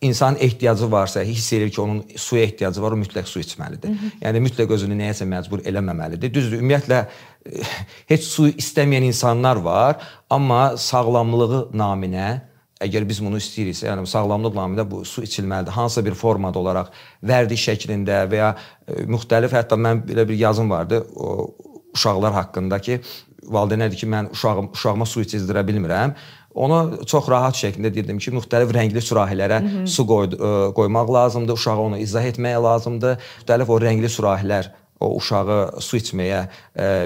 insanın 0.00 0.36
ehtiyacı 0.40 0.92
varsa, 0.92 1.22
hiss 1.22 1.52
edir 1.52 1.70
ki, 1.70 1.80
onun 1.80 2.04
suya 2.16 2.42
ehtiyacı 2.42 2.82
var, 2.82 2.92
o 2.92 2.96
mütləq 2.96 3.26
su 3.26 3.40
içməlidir. 3.40 3.88
Hı 3.88 3.92
-hı. 3.92 4.10
Yəni 4.22 4.42
mütləq 4.46 4.72
özünü 4.72 4.98
nəyəsə 5.02 5.24
məcbur 5.24 5.62
eləməməlidir. 5.64 6.34
Düzdür, 6.34 6.58
ümumiyyətlə 6.60 7.04
eh, 7.52 7.78
heç 8.06 8.24
su 8.24 8.48
istəməyən 8.48 9.08
insanlar 9.08 9.56
var, 9.56 9.96
amma 10.30 10.76
sağlamlığı 10.76 11.70
naminə 11.72 12.40
Əgər 12.76 13.06
biz 13.08 13.22
bunu 13.24 13.38
istəyiriksə, 13.40 13.86
yəni 13.88 14.02
sağlamlıq 14.06 14.52
naminə 14.52 14.84
bu 14.90 14.98
su 15.08 15.22
içilməlidir. 15.24 15.72
Hansısa 15.72 16.04
bir 16.04 16.14
formada 16.14 16.58
olaraq, 16.58 16.90
vərdiş 17.24 17.62
şəklində 17.70 18.18
və 18.28 18.36
ya 18.36 18.50
e, 18.84 19.06
müxtəlif, 19.08 19.54
hətta 19.56 19.78
mən 19.80 20.02
belə 20.04 20.26
bir 20.28 20.36
yazım 20.36 20.70
vardı, 20.70 20.98
o 21.16 21.54
uşaqlar 21.96 22.32
haqqında 22.36 22.78
ki, 22.84 22.98
valideynlərdir 23.42 24.02
ki, 24.02 24.08
mən 24.12 24.28
uşağım 24.36 24.68
uşağıma 24.76 25.06
su 25.08 25.24
içizdirə 25.24 25.62
bilmirəm. 25.64 26.12
Onu 26.56 27.04
çox 27.04 27.28
rahat 27.28 27.58
şəkildə 27.58 27.92
dedim 27.98 28.18
ki, 28.22 28.32
müxtəlif 28.38 28.72
rəngli 28.72 29.02
sürahilərə 29.04 29.60
su 29.92 30.06
qoy, 30.08 30.30
ə, 30.32 30.36
e, 30.36 30.72
qoymaq 30.76 31.12
lazımdır, 31.18 31.60
uşağa 31.60 31.76
onu 31.84 32.00
izah 32.00 32.24
etmək 32.32 32.56
lazımdır. 32.64 33.20
Müxtəlif 33.42 33.72
o 33.72 33.78
rəngli 33.84 34.10
sürahilər 34.12 34.72
o 35.00 35.10
uşağı 35.18 35.82
su 35.84 35.98
içməyə 36.00 36.46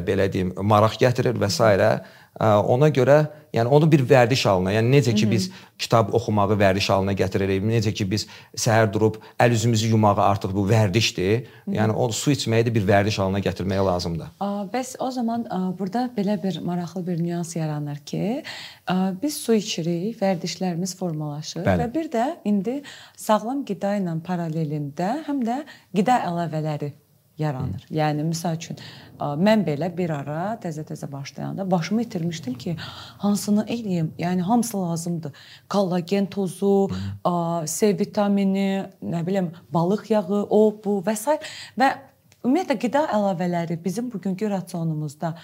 belə 0.06 0.28
deyim 0.30 0.52
maraq 0.62 0.94
gətirir 1.00 1.38
və 1.40 1.50
s. 1.50 1.58
Ona 2.38 2.88
görə 2.94 3.24
yəni 3.52 3.66
onu 3.74 3.88
bir 3.90 4.04
vərdiş 4.06 4.44
halına, 4.46 4.70
yəni 4.76 4.92
necə 4.94 5.12
ki 5.18 5.26
biz 5.26 5.48
kitab 5.78 6.12
oxumağı 6.14 6.54
vərdiş 6.60 6.86
halına 6.92 7.16
gətiririk, 7.18 7.64
necə 7.66 7.90
ki 7.92 8.06
biz 8.06 8.28
səhər 8.54 8.86
durub 8.94 9.18
əl 9.42 9.56
üzümüzü 9.56 9.90
yumağı 9.90 10.22
artıq 10.22 10.54
bu 10.54 10.62
vərdişdir. 10.70 11.48
Yəni 11.74 11.96
o 11.98 12.06
su 12.14 12.30
içməyi 12.30 12.68
də 12.68 12.74
bir 12.74 12.86
vərdiş 12.86 13.18
halına 13.18 13.42
gətirmək 13.42 13.82
lazımdır. 13.90 14.30
Bəs 14.70 14.94
o 15.02 15.10
zaman 15.10 15.44
burada 15.78 16.06
belə 16.16 16.38
bir 16.42 16.60
maraqlı 16.62 17.04
bir 17.06 17.18
nüans 17.18 17.56
yaranır 17.56 17.98
ki, 18.06 18.42
biz 19.22 19.42
su 19.42 19.58
içirik, 19.58 20.22
vərdişlərimiz 20.22 20.94
formalaşır 21.02 21.66
Bəli. 21.66 21.82
və 21.82 21.92
bir 21.98 22.10
də 22.14 22.30
indi 22.46 22.80
sağlam 23.18 23.66
qida 23.66 23.98
ilə 23.98 24.14
paralelində 24.22 25.16
həm 25.26 25.42
də 25.42 25.62
qida 25.96 26.22
əlavələri 26.30 26.94
yaranır. 27.40 27.87
Yəni 27.90 28.26
məsəl 28.31 28.59
üçün 28.59 28.81
mən 29.20 29.64
belə 29.66 29.90
bir 29.96 30.12
ara 30.14 30.57
təzə-təzə 30.62 31.09
başlayanda 31.12 31.66
başımı 31.70 32.03
itirmişdim 32.03 32.55
ki, 32.55 32.76
hansını 33.24 33.64
eləyim? 33.68 34.12
Yəni 34.18 34.40
hamısı 34.40 34.83
lazımdır. 34.83 35.33
Kollagen 35.68 36.26
tozu. 36.26 36.90
C 37.66 37.92
vitamini, 37.98 38.85
nə 39.03 39.26
bilim, 39.26 39.53
balıq 39.72 40.11
yağı, 40.11 40.46
o, 40.50 40.62
bu 40.85 41.00
və 41.07 41.16
s. 41.16 41.38
və 41.79 41.90
Ümumiyyətlə 42.40 42.76
qida 42.81 43.03
əlavələri 43.12 43.76
bizim 43.85 44.07
bugünkü 44.09 44.48
rasionumuzda 44.48 45.35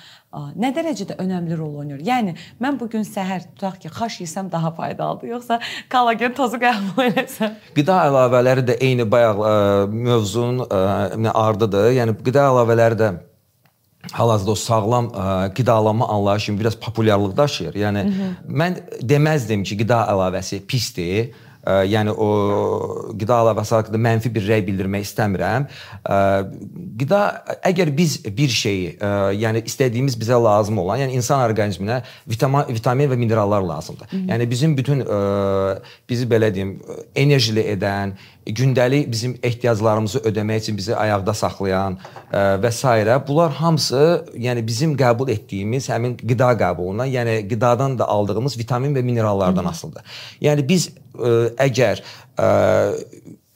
nə 0.56 0.70
dərəcədə 0.72 1.18
önəmli 1.20 1.58
rol 1.58 1.74
oynayır? 1.82 2.00
Yəni 2.06 2.32
mən 2.62 2.78
bu 2.80 2.88
gün 2.88 3.04
səhər 3.04 3.44
tutaq 3.50 3.76
ki, 3.82 3.90
xaş 3.92 4.22
yesəm 4.22 4.48
daha 4.52 4.70
faydalıdır, 4.78 5.28
yoxsa 5.34 5.58
kollagen 5.92 6.32
tozu 6.38 6.56
qəbul 6.62 7.12
etsəm? 7.20 7.58
Qida 7.76 7.98
əlavələri 8.08 8.64
də 8.70 8.78
eyni 8.80 9.04
bayaq 9.12 9.44
ə, 9.44 9.52
mövzunun 9.92 10.64
ə, 10.64 11.32
ardıdır. 11.36 11.90
Yəni 11.98 12.16
qida 12.24 12.48
əlavələri 12.48 13.00
də 13.02 13.12
hal-hazırda 14.16 14.54
o 14.54 14.58
sağlam 14.62 15.10
ə, 15.12 15.26
qidalanma 15.58 16.08
anlayışı 16.16 16.56
biraz 16.56 16.80
populyarlıq 16.80 17.36
daşıyır. 17.36 17.74
Yəni 17.74 18.06
Hı 18.06 18.08
-hı. 18.08 18.30
mən 18.48 18.80
deməzdim 19.02 19.68
ki, 19.68 19.76
qida 19.84 20.06
əlavəsi 20.14 20.64
pisdir 20.64 21.34
yəni 21.66 22.12
o 22.14 22.28
qida 23.18 23.40
əlavəsi 23.42 23.74
haqqında 23.76 24.00
mənfi 24.06 24.30
bir 24.34 24.46
rəy 24.46 24.62
bildirmək 24.66 25.06
istəmirəm. 25.08 25.66
Qida 27.00 27.22
əgər 27.70 27.90
biz 27.96 28.18
bir 28.38 28.52
şeyi, 28.54 28.92
yəni 29.40 29.64
istədiyimiz 29.66 30.18
bizə 30.20 30.38
lazım 30.42 30.78
olan, 30.84 31.02
yəni 31.04 31.18
insan 31.18 31.42
orqanizminə 31.48 32.02
vitamin, 32.28 32.70
vitamin 32.70 33.10
və 33.10 33.18
minerallar 33.18 33.66
lazımdır. 33.66 34.06
Hı 34.10 34.16
-hı. 34.16 34.30
Yəni 34.32 34.50
bizim 34.50 34.76
bütün 34.76 35.04
bizi 36.08 36.26
belə 36.26 36.54
deyim, 36.54 36.78
enerjili 37.14 37.60
edən, 37.74 38.14
gündəlik 38.46 39.10
bizim 39.10 39.34
ehtiyaclarımızı 39.42 40.18
ödəmək 40.18 40.62
üçün 40.62 40.78
bizi 40.78 40.94
ayaqda 40.96 41.34
saxlayan 41.34 41.98
ə, 42.30 42.58
və 42.62 42.70
s. 42.70 42.86
bunlar 43.28 43.52
hamısı 43.52 44.26
yəni 44.38 44.66
bizim 44.66 44.94
qəbul 44.96 45.30
etdiyimiz 45.30 45.88
həmin 45.90 46.16
qida 46.16 46.52
qəbulundan, 46.60 47.10
yəni 47.10 47.48
qidadan 47.48 47.98
da 47.98 48.06
aldığımız 48.06 48.58
vitamin 48.58 48.94
və 48.94 49.02
minerallardan 49.02 49.64
asılıdır. 49.64 50.02
Yəni 50.40 50.68
biz 50.68 50.90
ə, 51.18 51.32
əgər 51.66 52.02
ə, 52.38 52.48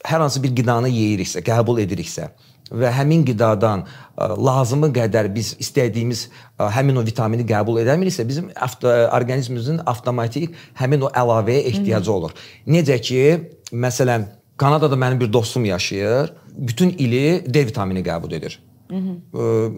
hər 0.05 0.19
hansı 0.19 0.43
bir 0.43 0.55
qidanı 0.55 0.91
yeyiriksə, 0.91 1.43
qəbul 1.45 1.79
ediriksə 1.85 2.27
və 2.71 2.91
həmin 2.91 3.23
qidadan 3.27 3.85
ə, 3.85 4.27
lazımı 4.35 4.91
qədər 4.91 5.31
biz 5.31 5.53
istədiyimiz 5.59 6.25
ə, 6.59 6.67
həmin 6.75 6.99
o 6.99 7.05
vitamini 7.07 7.47
qəbul 7.47 7.79
edəmiriksə, 7.85 8.27
bizim 8.27 8.51
orqanizmimizin 8.59 9.79
avtomatik 9.85 10.51
həmin 10.83 11.07
o 11.07 11.15
əlavəyə 11.15 11.63
ehtiyacı 11.71 12.11
olur. 12.11 12.35
Necə 12.67 12.99
ki, 12.99 13.25
məsələn, 13.71 14.27
Kanadada 14.61 14.95
mənim 14.95 15.19
bir 15.19 15.33
dostum 15.33 15.65
yaşayır. 15.65 16.33
Bütün 16.57 16.89
ili 16.89 17.53
D 17.53 17.65
vitamini 17.65 18.03
qəbul 18.05 18.35
edir. 18.35 18.59
Hı 18.89 18.95
-hı. 18.95 19.15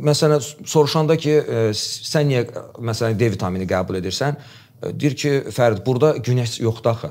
Məsələn, 0.10 0.42
soruşanda 0.66 1.18
ki, 1.18 1.34
sən 2.12 2.24
niyə 2.32 2.42
məsələn 2.90 3.20
D 3.20 3.32
vitamini 3.32 3.68
qəbul 3.74 3.96
edirsən? 4.02 4.36
Deyir 5.00 5.16
ki, 5.16 5.32
Fərid, 5.58 5.86
burada 5.86 6.10
günəş 6.18 6.62
yoxdur 6.64 6.90
axı. 6.90 7.10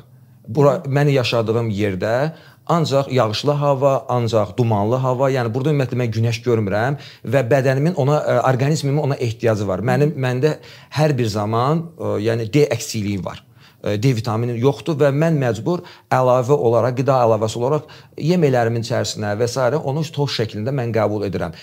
Bura 0.49 0.73
mənim 0.87 1.15
yaşadığım 1.23 1.71
yerdə 1.71 2.33
ancaq 2.67 3.07
yağışlı 3.11 3.53
hava, 3.53 4.05
ancaq 4.09 4.57
dumanlı 4.57 4.97
hava, 4.97 5.31
yəni 5.31 5.55
burada 5.55 5.71
ümumiyyətlə 5.71 5.97
mən 6.03 6.11
günəş 6.17 6.43
görmürəm 6.47 6.99
və 7.33 7.41
bədənimin 7.53 7.95
ona 7.95 8.17
orqanizmimin 8.51 9.03
ona 9.03 9.15
ehtiyacı 9.15 9.69
var. 9.69 9.79
Mənim 9.79 10.11
məndə 10.25 10.51
hər 10.91 11.19
bir 11.19 11.27
zaman 11.27 11.83
yəni 12.29 12.53
D 12.55 12.67
əksikliyi 12.77 13.25
var. 13.25 13.45
D 13.83 14.13
vitamini 14.15 14.55
yoxdur 14.63 14.95
və 15.01 15.11
mən 15.11 15.39
məcbur 15.43 15.83
əlavə 16.15 16.55
olaraq, 16.55 16.97
qida 17.01 17.17
əlavəsi 17.25 17.59
olaraq 17.59 17.89
yeməklərimin 18.23 18.85
içərisinə 18.87 19.35
və 19.41 19.49
s. 19.49 19.59
onu 19.83 20.05
toz 20.15 20.37
şəklində 20.39 20.75
mən 20.75 20.95
qəbul 20.95 21.27
edirəm. 21.27 21.57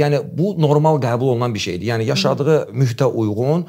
Yəni 0.00 0.22
bu 0.32 0.54
normal 0.58 1.00
qəbul 1.02 1.34
olunan 1.34 1.54
bir 1.54 1.60
şeydir. 1.60 1.86
Yəni 1.92 2.08
yaşadığı 2.08 2.58
mühitə 2.72 3.04
uyğun 3.04 3.66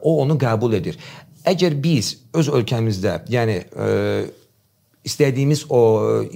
o 0.00 0.16
onu 0.22 0.38
qəbul 0.38 0.76
edir. 0.78 0.98
Əgər 1.46 1.74
biz 1.82 2.14
öz 2.36 2.48
ölkəmizdə, 2.48 3.24
yəni 3.32 3.62
istədiyimiz 5.04 5.64
o, 5.72 5.80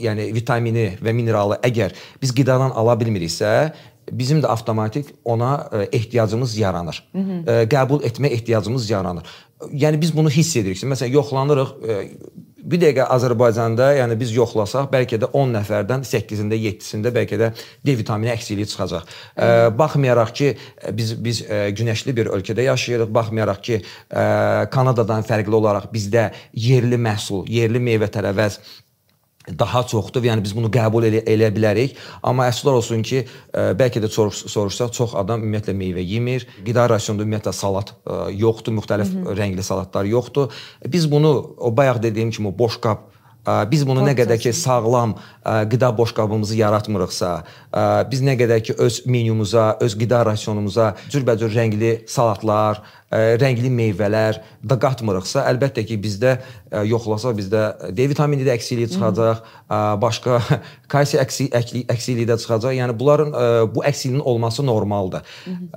yəni 0.00 0.30
vitamini 0.34 0.94
və 1.04 1.12
mineralı 1.12 1.58
əgər 1.66 1.92
biz 2.22 2.32
qidadan 2.34 2.72
ala 2.72 2.96
bilmiriksə, 2.96 3.74
bizim 4.10 4.40
də 4.42 4.46
avtomatik 4.46 5.06
ona 5.24 5.70
ehtiyacımız 5.92 6.56
yaranır. 6.58 7.08
Hı 7.12 7.18
-hı. 7.18 7.66
Qəbul 7.74 8.02
etmə 8.02 8.26
ehtiyacımız 8.26 8.90
yaranır 8.90 9.24
yəni 9.72 10.00
biz 10.00 10.16
bunu 10.16 10.30
hiss 10.30 10.56
edirik. 10.56 10.82
Məsələn, 10.82 11.12
yoxlanırıq 11.14 11.70
e, 11.88 11.98
bir 12.64 12.80
dəqiqə 12.80 13.06
Azərbaycanda, 13.12 13.90
yəni 13.98 14.16
biz 14.20 14.32
yoxlasaq, 14.34 14.88
bəlkə 14.92 15.18
də 15.20 15.28
10 15.36 15.52
nəfərdən 15.58 16.06
8-də, 16.08 16.58
7-sində 16.66 17.12
bəlkə 17.14 17.38
də 17.40 17.50
D 17.86 17.96
vitamini 17.98 18.32
əksikliyi 18.32 18.68
çıxacaq. 18.72 19.04
Ə, 19.04 19.48
e, 19.48 19.66
baxmayaraq 19.78 20.32
ki, 20.38 20.52
biz 20.96 21.14
biz 21.24 21.42
e, 21.44 21.60
günəşli 21.76 22.16
bir 22.16 22.32
ölkədə 22.36 22.66
yaşayırıq, 22.70 23.12
baxmayaraq 23.14 23.60
ki, 23.68 23.80
ə, 24.10 24.24
Kanadadan 24.74 25.26
fərqli 25.28 25.60
olaraq 25.60 25.90
bizdə 25.92 26.30
yerli 26.52 27.00
məhsul, 27.00 27.44
yerli 27.52 27.82
meyvə-tərəvəz 27.90 28.60
daha 29.48 29.82
çoxdur. 29.86 30.24
Yəni 30.24 30.44
biz 30.44 30.54
bunu 30.56 30.70
qəbul 30.72 31.08
elə, 31.08 31.22
eləyə 31.28 31.50
bilərik. 31.54 31.96
Amma 32.22 32.48
əfsuslar 32.48 32.78
olsun 32.80 33.02
ki, 33.04 33.24
ə, 33.24 33.72
bəlkə 33.78 34.02
də 34.04 34.10
soruş, 34.12 34.44
soruşsaq 34.52 34.94
çox 34.96 35.16
adam 35.20 35.44
ümumiyyətlə 35.44 35.76
meyvə 35.76 36.04
yemir. 36.04 36.46
Qida 36.64 36.88
rasionunda 36.90 37.26
ümumiyyətlə 37.26 37.52
salat 37.52 37.92
ə, 38.04 38.28
yoxdur, 38.32 38.76
müxtəlif 38.78 39.12
Hı 39.12 39.24
-hı. 39.24 39.36
rəngli 39.40 39.62
salatlar 39.62 40.04
yoxdur. 40.04 40.52
Biz 40.86 41.10
bunu 41.10 41.56
o 41.58 41.76
bayaq 41.76 42.02
dediyim 42.02 42.30
kimi 42.30 42.48
o 42.48 42.58
boşqab 42.58 43.14
biz 43.44 43.84
bunu 43.86 44.04
nə 44.04 44.14
qədər 44.16 44.40
ki 44.40 44.52
sağlam 44.56 45.14
qida 45.44 45.90
boşqabımızı 45.98 46.56
yaratmırıqsa, 46.56 47.30
biz 48.10 48.22
nə 48.24 48.38
qədər 48.40 48.62
ki 48.64 48.76
öz 48.80 49.00
menyumuza, 49.06 49.76
öz 49.84 49.96
qida 50.00 50.24
rasionumuza 50.26 50.94
cürbəcür 51.12 51.52
rəngli 51.52 51.92
salatlar, 52.08 52.80
rəngli 53.12 53.68
meyvələr 53.68 54.40
da 54.64 54.78
qatmırıqsa, 54.80 55.44
əlbəttə 55.52 55.84
ki, 55.84 56.00
bizdə 56.00 56.38
yoxlasaq 56.88 57.36
bizdə 57.38 57.62
D 57.96 58.08
vitamini 58.10 58.46
də 58.46 58.54
əksikliyi 58.56 58.90
çıxacaq, 58.94 59.44
başqa 60.02 60.40
kalsium 60.92 61.22
əksikliyi 61.24 62.26
də 62.30 62.38
çıxacaq. 62.42 62.74
Yəni 62.80 62.98
bunların 62.98 63.32
bu 63.74 63.84
əksikliyin 63.84 64.24
olması 64.24 64.66
normaldır. 64.66 65.24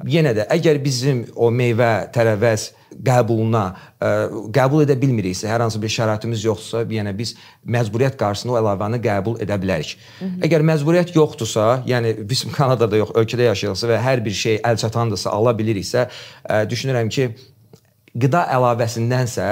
Yenə 0.08 0.36
də 0.38 0.50
əgər 0.58 0.82
bizim 0.84 1.26
o 1.36 1.52
meyvə, 1.54 2.10
tərəvəz 2.16 2.72
qəbuluna 3.04 3.64
ə, 4.00 4.12
qəbul 4.56 4.84
edə 4.86 4.96
bilmiriksə, 5.00 5.48
hər 5.50 5.64
hansı 5.66 5.80
bir 5.82 5.92
şəraitimiz 5.92 6.46
yoxdursa, 6.46 6.84
yəni 6.92 7.14
biz 7.18 7.34
məcburiyyət 7.68 8.18
qarşısında 8.20 8.56
o 8.56 8.60
əlavəni 8.62 9.02
qəbul 9.04 9.38
edə 9.44 9.58
bilərik. 9.62 9.98
Hı 10.20 10.26
-hı. 10.26 10.40
Əgər 10.48 10.66
məcburiyyət 10.72 11.14
yoxdursa, 11.16 11.68
yəni 11.88 12.16
biz 12.30 12.46
Kanadada 12.58 12.98
yox, 12.98 13.14
ölkədə 13.22 13.52
yaşayırıqsa 13.52 13.92
və 13.92 14.00
hər 14.08 14.24
bir 14.26 14.32
şey 14.44 14.62
əl 14.64 14.82
çatandırsa, 14.84 15.30
ala 15.30 15.54
biliriksə, 15.60 16.08
ə, 16.50 16.66
düşünürəm 16.70 17.10
ki, 17.10 17.30
qida 18.22 18.44
əlavəsindənsə, 18.56 19.48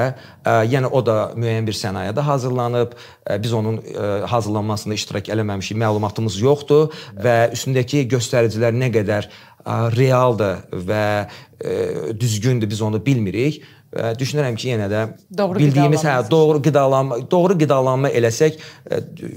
ə, 0.46 0.56
yəni 0.70 0.90
o 0.90 1.02
da 1.06 1.18
müəyyən 1.38 1.68
bir 1.68 1.78
sənayədə 1.78 2.26
hazırlanıb, 2.26 2.96
ə, 2.96 3.38
biz 3.42 3.54
onun 3.58 3.80
ə, 3.82 4.10
hazırlanmasında 4.32 4.98
iştirak 4.98 5.32
eləməmişik, 5.36 5.80
məlumatımız 5.82 6.40
yoxdur 6.42 6.92
və 7.22 7.38
üstündəki 7.56 8.06
göstəricilər 8.12 8.76
nə 8.76 8.92
qədər 8.96 9.30
ə, 9.30 9.80
realdır 9.96 10.66
və 10.90 11.06
ə, 11.26 11.80
düzgündür 12.20 12.70
biz 12.70 12.84
onu 12.86 13.02
bilmirik. 13.06 13.64
Və 13.96 14.10
düşünürəm 14.20 14.58
ki, 14.60 14.74
yenə 14.74 14.90
də 14.92 15.02
doğru 15.38 15.62
bildiyimiz 15.62 16.02
hə 16.04 16.16
doğru 16.28 16.60
qidalanma, 16.66 17.22
doğru 17.32 17.56
qidalanma 17.62 18.10
eləsək, 18.12 18.58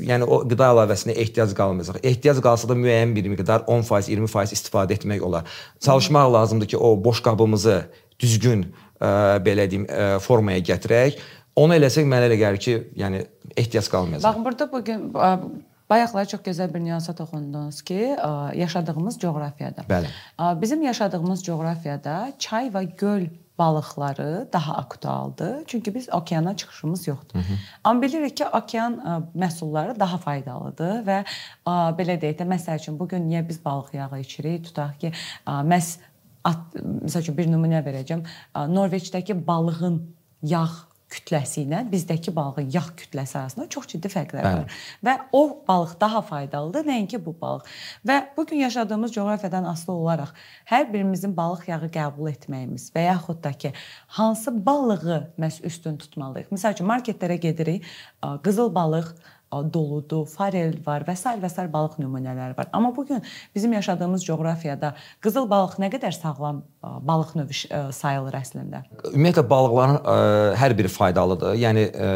yəni 0.09 0.27
o 0.27 0.41
qida 0.51 0.73
əlavəsinə 0.73 1.15
ehtiyac 1.23 1.53
qalmayacaq. 1.55 2.01
Ehtiyac 2.03 2.41
qalsa 2.43 2.67
da 2.67 2.75
müəyyən 2.75 3.15
bir 3.15 3.29
miqdar 3.31 3.63
10%, 3.71 4.11
20% 4.11 4.57
istifadə 4.57 4.99
etmək 4.99 5.23
olar. 5.23 5.47
Çalışmaq 5.85 6.33
lazımdır 6.35 6.73
ki, 6.75 6.81
o 6.89 6.91
boş 7.05 7.23
qabımızı 7.23 7.79
düzgün 8.19 8.67
ə, 9.01 9.39
belə 9.45 9.71
deyim, 9.71 9.87
ə, 9.87 10.19
formaya 10.21 10.61
gətirək. 10.61 11.19
Onu 11.59 11.75
eləsək 11.75 12.07
mənə 12.07 12.29
elə 12.31 12.37
gəlir 12.39 12.63
ki, 12.63 12.77
yəni 13.01 13.25
ehtiyac 13.57 13.89
qalmayacaq. 13.91 14.29
Bax 14.29 14.45
burada 14.45 14.73
bu 14.73 14.85
gün 14.85 15.11
Bayaqlar 15.89 16.27
çox 16.29 16.43
gözəl 16.45 16.69
bir 16.75 16.83
nüansa 16.85 17.15
toxundunuz 17.17 17.83
ki, 17.83 18.17
yaşadığımız 18.55 19.19
coğrafiyada. 19.19 19.81
Bəli. 19.89 20.09
Bizim 20.61 20.83
yaşadığımız 20.83 21.45
coğrafiyada 21.45 22.33
çay 22.39 22.69
və 22.69 22.83
göl 22.97 23.27
balıqları 23.59 24.49
daha 24.53 24.75
aktualdır. 24.75 25.65
Çünki 25.67 25.95
biz 25.95 26.09
okeana 26.13 26.57
çıxışımız 26.57 27.09
yoxdur. 27.09 27.39
Hı 27.39 27.43
-hı. 27.43 27.57
Amma 27.85 28.03
bilirik 28.03 28.37
ki, 28.37 28.47
okean 28.47 29.25
məhsulları 29.37 30.01
daha 30.01 30.19
faydalıdır 30.19 30.95
və 31.09 31.25
belə 31.99 32.21
deyək 32.21 32.37
də, 32.39 32.45
məsəl 32.55 32.77
üçün 32.77 32.99
bu 32.99 33.09
gün 33.09 33.31
niyə 33.31 33.49
biz 33.49 33.65
balıq 33.65 33.95
yağı 33.95 34.21
içirik? 34.21 34.65
Tutaq 34.65 34.99
ki, 35.01 35.13
məs 35.47 35.97
at, 36.49 36.79
məsəl 36.83 37.27
üçün 37.27 37.39
bir 37.39 37.51
nümunə 37.53 37.85
verəcəm. 37.87 38.25
Norveçdəki 38.75 39.37
balığın 39.47 40.03
yağ 40.49 40.69
kütləsi 41.09 41.63
ilə 41.65 41.81
bizdəki 41.89 42.33
balığın 42.37 42.69
yağ 42.73 42.85
kütləsi 43.01 43.39
arasında 43.41 43.69
çox 43.73 43.87
ciddi 43.95 44.11
fərqlər 44.13 44.45
Bəli. 44.45 44.65
var. 44.65 44.81
Və 45.05 45.15
o 45.33 45.43
balıq 45.69 45.95
daha 46.01 46.21
faydalıdır, 46.29 46.85
nəinki 46.85 47.21
bu 47.25 47.33
balıq. 47.41 47.65
Və 48.07 48.19
bu 48.37 48.45
gün 48.47 48.61
yaşadığımız 48.67 49.15
coğrafiyadan 49.15 49.65
asılı 49.71 49.95
olaraq 49.95 50.35
hər 50.69 50.85
birimizin 50.93 51.33
balıq 51.37 51.65
yağı 51.71 51.89
qəbul 51.95 52.29
etməyimiz 52.35 52.91
və 52.93 53.07
yaxud 53.09 53.41
da 53.45 53.53
ki, 53.53 53.73
hansı 54.19 54.53
balığı 54.67 55.23
məs 55.41 55.63
üstün 55.65 55.97
tutmalıyıq. 55.97 56.53
Məsəl 56.53 56.77
üçün 56.77 56.91
marketlərə 56.93 57.41
gedirik, 57.41 57.89
qızıl 58.45 58.75
balıq 58.75 59.15
doludur, 59.53 60.27
farel 60.29 60.75
var 60.85 61.05
və 61.09 61.15
sair 61.17 61.41
və 61.41 61.49
sair 61.49 61.71
balıq 61.73 61.97
nümunələri 62.03 62.57
var. 62.59 62.69
Amma 62.73 62.91
bu 62.97 63.07
gün 63.07 63.23
bizim 63.55 63.73
yaşadığımız 63.73 64.25
coğrafiyada 64.25 64.95
qızıl 65.25 65.49
balıq 65.51 65.79
nə 65.81 65.91
qədər 65.95 66.13
sağlam 66.13 66.63
balıq 66.83 67.35
növü 67.39 67.93
sayılır 67.97 68.39
əslində? 68.43 68.83
Ümumiyyətlə 69.13 69.45
balıqların 69.49 70.01
ə, 70.03 70.17
hər 70.61 70.77
biri 70.79 70.93
faydalıdır. 70.93 71.57
Yəni 71.65 71.87
ə, 71.89 72.13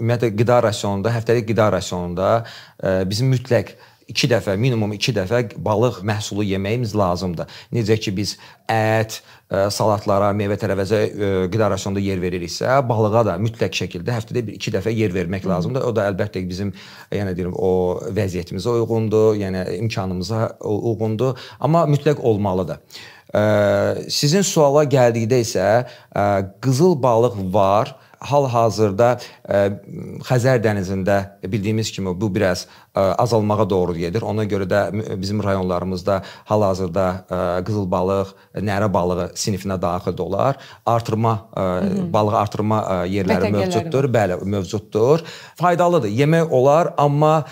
ümumiyyətlə 0.00 0.32
qida 0.38 0.62
rasionunda, 0.64 1.12
həftəlik 1.12 1.48
qida 1.52 1.68
rasionunda 1.76 2.34
ə, 2.42 3.02
bizim 3.08 3.32
mütləq 3.34 3.76
2 4.08 4.28
dəfə, 4.32 4.56
minimum 4.60 4.92
2 4.96 5.14
dəfə 5.16 5.40
balıq 5.62 6.00
məhsulu 6.06 6.44
yeməyimiz 6.46 6.94
lazımdır. 6.98 7.50
Necə 7.74 7.96
ki 8.02 8.12
biz 8.16 8.34
ət, 8.70 9.20
e, 9.50 9.64
salatlara, 9.74 10.32
meyvə-tərəvəzə 10.38 11.00
e, 11.02 11.30
qida 11.52 11.70
rasionunda 11.72 12.02
yer 12.02 12.20
veririksə, 12.22 12.74
balığa 12.88 13.24
da 13.30 13.38
mütləq 13.42 13.78
şəkildə 13.82 14.16
həftədə 14.18 14.44
1-2 14.50 14.74
dəfə 14.76 14.92
yer 14.96 15.14
vermək 15.14 15.46
lazımdır. 15.48 15.86
O 15.88 15.94
da 15.96 16.08
əlbəttə 16.10 16.44
bizim 16.48 16.74
e, 16.74 17.18
yəni 17.20 17.34
deyirəm 17.38 17.56
o 17.56 17.72
vəziyyətimizə 18.18 18.76
uyğundur, 18.82 19.34
yəni 19.40 19.64
imkanımıza 19.80 20.52
uyğundur, 20.60 21.38
amma 21.60 21.86
mütləq 21.90 22.20
olmalıdır. 22.20 22.82
Sizin 24.12 24.42
suala 24.44 24.82
gəldikdə 24.84 25.38
isə 25.40 25.66
qızıl 26.60 26.98
balıq 27.00 27.38
var 27.54 27.94
hal-hazırda 28.28 29.08
e, 29.18 29.60
Xəzər 30.26 30.60
dənizində 30.62 31.18
bildiyimiz 31.42 31.90
kimi 31.94 32.14
bu 32.20 32.28
biraz 32.34 32.66
e, 32.94 33.00
azalmağa 33.00 33.66
doğru 33.70 33.96
gedir. 33.98 34.22
Ona 34.22 34.44
görə 34.48 34.68
də 34.70 34.82
bizim 35.20 35.42
rayonlarımızda 35.42 36.22
hal-hazırda 36.50 37.06
e, 37.22 37.40
qızıl 37.66 37.88
balıq, 37.90 38.32
nərə 38.56 38.90
balığı 38.92 39.28
sinifinə 39.34 39.80
daxil 39.82 40.18
olar. 40.22 40.58
Artırma 40.86 41.32
balıq 42.12 42.34
artırma 42.36 42.78
yerləri 43.08 43.50
mövcuddur. 43.52 44.08
Bəli, 44.12 44.38
mövcuddur. 44.44 45.24
Faydalıdır. 45.56 46.08
Yemək 46.08 46.50
olar, 46.50 46.92
amma 46.98 47.44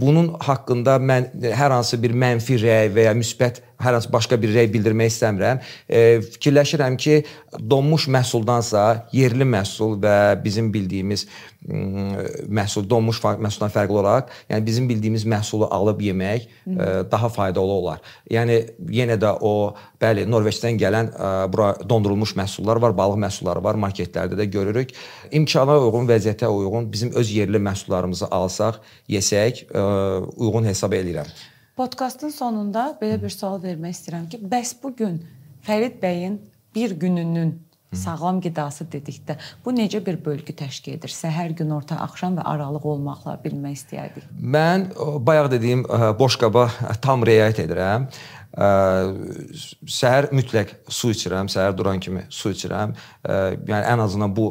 bunun 0.00 0.34
haqqında 0.40 0.98
mən 0.98 1.30
hər 1.56 1.76
hansı 1.76 2.00
bir 2.02 2.14
mənfi 2.16 2.58
rəy 2.60 2.90
və 2.94 3.10
ya 3.10 3.14
müsbət 3.16 3.62
hər 3.80 3.96
hansı 3.98 4.12
başqa 4.12 4.38
bir 4.40 4.54
rəy 4.54 4.70
bildirmək 4.72 5.12
istəmirəm. 5.12 5.62
E, 5.88 6.20
fikirləşirəm 6.36 6.96
ki, 7.00 7.22
donmuş 7.70 8.08
məhsuldansa 8.12 8.84
yerli 9.16 9.46
məhsul 9.48 9.98
və 10.02 10.16
bizim 10.44 10.72
bildiyimiz 10.74 11.26
məhsul 11.60 12.86
donmuş 12.88 13.20
məhsuldan 13.20 13.72
fərqli 13.72 13.98
olaraq, 14.00 14.30
yəni 14.48 14.64
bizim 14.64 14.88
bildiyimiz 14.88 15.26
məhsulu 15.28 15.68
alıb 15.70 16.00
yemək. 16.00 16.46
E, 16.66 16.86
daha 17.12 17.28
faydalı 17.28 17.72
olar. 17.72 18.00
Yəni 18.30 18.56
yenə 18.88 19.18
də 19.20 19.34
o 19.40 19.74
bəli 20.00 20.24
Norveçdən 20.30 20.80
gələn 20.80 21.12
e, 21.12 21.30
bura 21.52 21.74
dondurulmuş 21.84 22.34
məhsullar 22.40 22.80
var, 22.80 22.96
balıq 22.96 23.20
məhsulları 23.26 23.64
var, 23.64 23.80
marketlərdə 23.80 24.38
də 24.40 24.48
görürük. 24.56 24.96
İmkana 25.32 25.76
uyğun, 25.84 26.08
vəziyyətə 26.08 26.48
uyğun 26.48 26.90
bizim 26.92 27.12
öz 27.12 27.36
yerli 27.36 27.60
məhsullarımızı 27.60 28.30
alsaq, 28.30 28.80
yesək, 29.08 29.64
e, 29.68 29.86
uyğun 30.36 30.70
hesab 30.72 30.96
edirəm. 30.96 31.28
Podkastın 31.80 32.28
sonunda 32.28 32.90
belə 33.00 33.16
bir 33.22 33.32
sual 33.32 33.54
vermək 33.62 33.94
istəyirəm 33.94 34.26
ki, 34.28 34.38
bəs 34.52 34.74
bu 34.82 34.90
gün 34.98 35.14
Fərid 35.64 35.94
bəyin 36.02 36.34
bir 36.76 36.92
gününün 36.92 37.54
sağlam 37.96 38.42
qidası 38.44 38.84
dedikdə 38.92 39.38
bu 39.64 39.72
necə 39.72 40.02
bir 40.04 40.18
bölgü 40.20 40.52
təşkil 40.58 40.98
edir? 40.98 41.08
Səhər, 41.08 41.54
günorta, 41.56 41.96
axşam 42.04 42.36
və 42.36 42.44
aralıq 42.52 42.84
olmaqla 42.84 43.38
bilmək 43.46 43.78
istəyərdik. 43.78 44.26
Mən 44.36 44.90
bayaq 45.24 45.48
dediyim 45.54 45.86
boş 46.20 46.36
qaba 46.42 46.66
tam 47.00 47.24
riayət 47.24 47.62
edirəm. 47.64 48.10
Səhər 49.96 50.28
mütləq 50.36 50.76
su 50.84 51.14
içirəm, 51.14 51.48
səhər 51.48 51.72
duran 51.80 52.02
kimi 52.04 52.26
su 52.28 52.52
içirəm. 52.52 52.92
Yəni 53.24 53.84
ən 53.94 54.04
azından 54.04 54.36
bu 54.36 54.50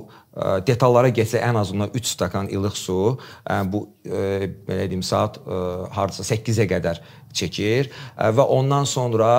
detallara 0.68 1.10
getsə 1.10 1.42
ən 1.44 1.58
azından 1.60 1.90
3 1.94 2.06
stakan 2.06 2.50
ilıq 2.54 2.76
su, 2.78 3.18
bu 3.66 3.82
belə 4.06 4.86
deyim 4.90 5.04
saat 5.04 5.40
hardasa 5.96 6.24
8-ə 6.24 6.68
qədər 6.70 7.02
çəkir. 7.36 7.90
Və 8.18 8.46
ondan 8.46 8.86
sonra 8.90 9.32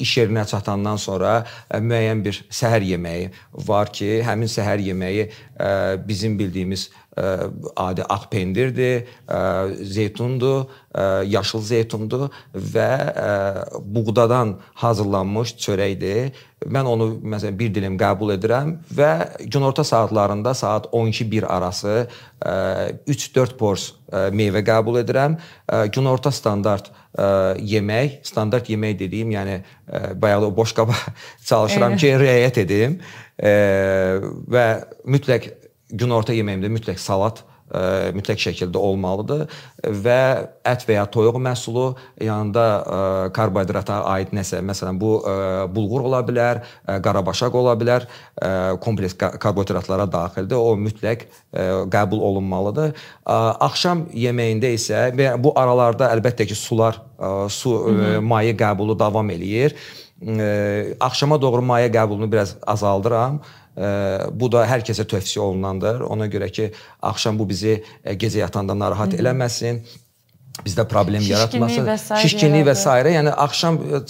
iş 0.00 0.16
yerinə 0.18 0.46
çatandan 0.48 0.98
sonra 1.00 1.44
müəyyən 1.70 2.24
bir 2.24 2.42
səhər 2.50 2.82
yeməyi 2.90 3.30
var 3.68 3.92
ki, 3.92 4.20
həmin 4.26 4.50
səhər 4.50 4.82
yeməyi 4.82 5.28
bizim 6.06 6.38
bildiyimiz 6.38 6.88
adi 7.76 8.04
ağ 8.04 8.28
pendirdir, 8.30 9.08
zeytundur, 9.82 10.64
yaşıl 11.26 11.62
zeytundur 11.62 12.28
və 12.54 12.92
buğdadan 13.82 14.58
hazırlanmış 14.74 15.56
çörəkdir. 15.58 16.30
Mən 16.60 16.86
onu 16.86 17.08
məsələn 17.24 17.56
bir 17.58 17.72
dilim 17.74 17.96
qəbul 17.98 18.34
edirəm 18.36 18.76
və 18.94 19.12
günorta 19.48 19.84
saatlarında 19.84 20.54
saat 20.54 20.86
12-1 20.92 21.46
arası 21.46 22.08
3-4 22.40 23.56
pors 23.56 23.92
meyvə 24.12 24.62
qəbul 24.66 25.00
edirəm. 25.02 25.38
Günorta 25.92 26.30
standart 26.30 26.92
yemək, 27.58 28.20
standart 28.22 28.68
yemək 28.70 28.98
dediyim, 28.98 29.32
yəni 29.34 29.62
bayaq 30.14 30.46
o 30.46 30.56
boş 30.56 30.74
qaba 30.78 30.94
çalışıram 31.48 31.96
ki, 31.96 32.14
riayət 32.22 32.62
edim 32.62 33.00
və 33.40 34.66
mütləq 35.08 35.48
günorta 35.90 36.36
yeməyimdə 36.36 36.70
mütləq 36.72 37.00
salat 37.02 37.44
ə, 37.70 38.10
mütləq 38.16 38.40
şəkildə 38.42 38.80
olmalıdır 38.80 39.44
və 40.04 40.18
ət 40.68 40.86
və 40.88 40.96
ya 40.98 41.04
toyuq 41.10 41.38
məhsulu 41.42 41.86
yanında 42.22 42.64
ə, 42.64 42.98
karbohidrata 43.36 44.00
aid 44.10 44.34
nəsə, 44.36 44.60
məsələn 44.66 44.98
bu 45.00 45.16
ə, 45.20 45.36
bulğur 45.72 46.08
ola 46.10 46.22
bilər, 46.26 46.62
ə, 46.84 46.98
qarabaşaq 47.04 47.56
ola 47.60 47.76
bilər, 47.80 48.06
ə, 48.36 48.50
kompleks 48.82 49.16
karbohidratlara 49.20 50.08
daxildir. 50.10 50.58
O 50.58 50.74
mütləq 50.80 51.26
ə, 51.26 51.68
qəbul 51.92 52.22
olunmalıdır. 52.30 52.94
Ə, 53.24 53.38
axşam 53.70 54.06
yeməyində 54.14 54.74
isə 54.76 55.08
və 55.16 55.32
bu 55.40 55.54
aralarda 55.58 56.10
əlbəttə 56.16 56.48
ki, 56.50 56.58
sular, 56.58 57.00
ə, 57.16 57.48
su 57.52 57.74
ə, 57.78 58.12
maye 58.24 58.54
qəbulu 58.58 58.98
davam 58.98 59.34
eləyir. 59.36 59.76
Ə, 60.20 60.50
axşama 61.00 61.40
doğru 61.40 61.64
maye 61.64 61.88
qəbulunu 61.92 62.28
biraz 62.30 62.58
azaldıram. 62.68 63.40
Bu 63.76 64.48
da 64.52 64.64
hər 64.66 64.82
kəsə 64.86 65.06
tövsiyə 65.08 65.42
olunandır. 65.44 66.02
Ona 66.10 66.26
görə 66.32 66.50
ki, 66.50 66.70
axşam 67.06 67.38
bu 67.38 67.46
bizi 67.48 67.78
gecə 68.04 68.42
yatanda 68.42 68.74
narahat 68.74 69.14
eləməsin 69.14 69.84
bizdə 70.64 70.84
problem 70.88 71.22
yaratmasın. 71.24 71.88
Şişkinlik 72.22 72.66
və 72.68 72.74
s. 72.76 72.90
Yəni 73.14 73.32
axşam 73.44 73.78
e, 73.80 74.00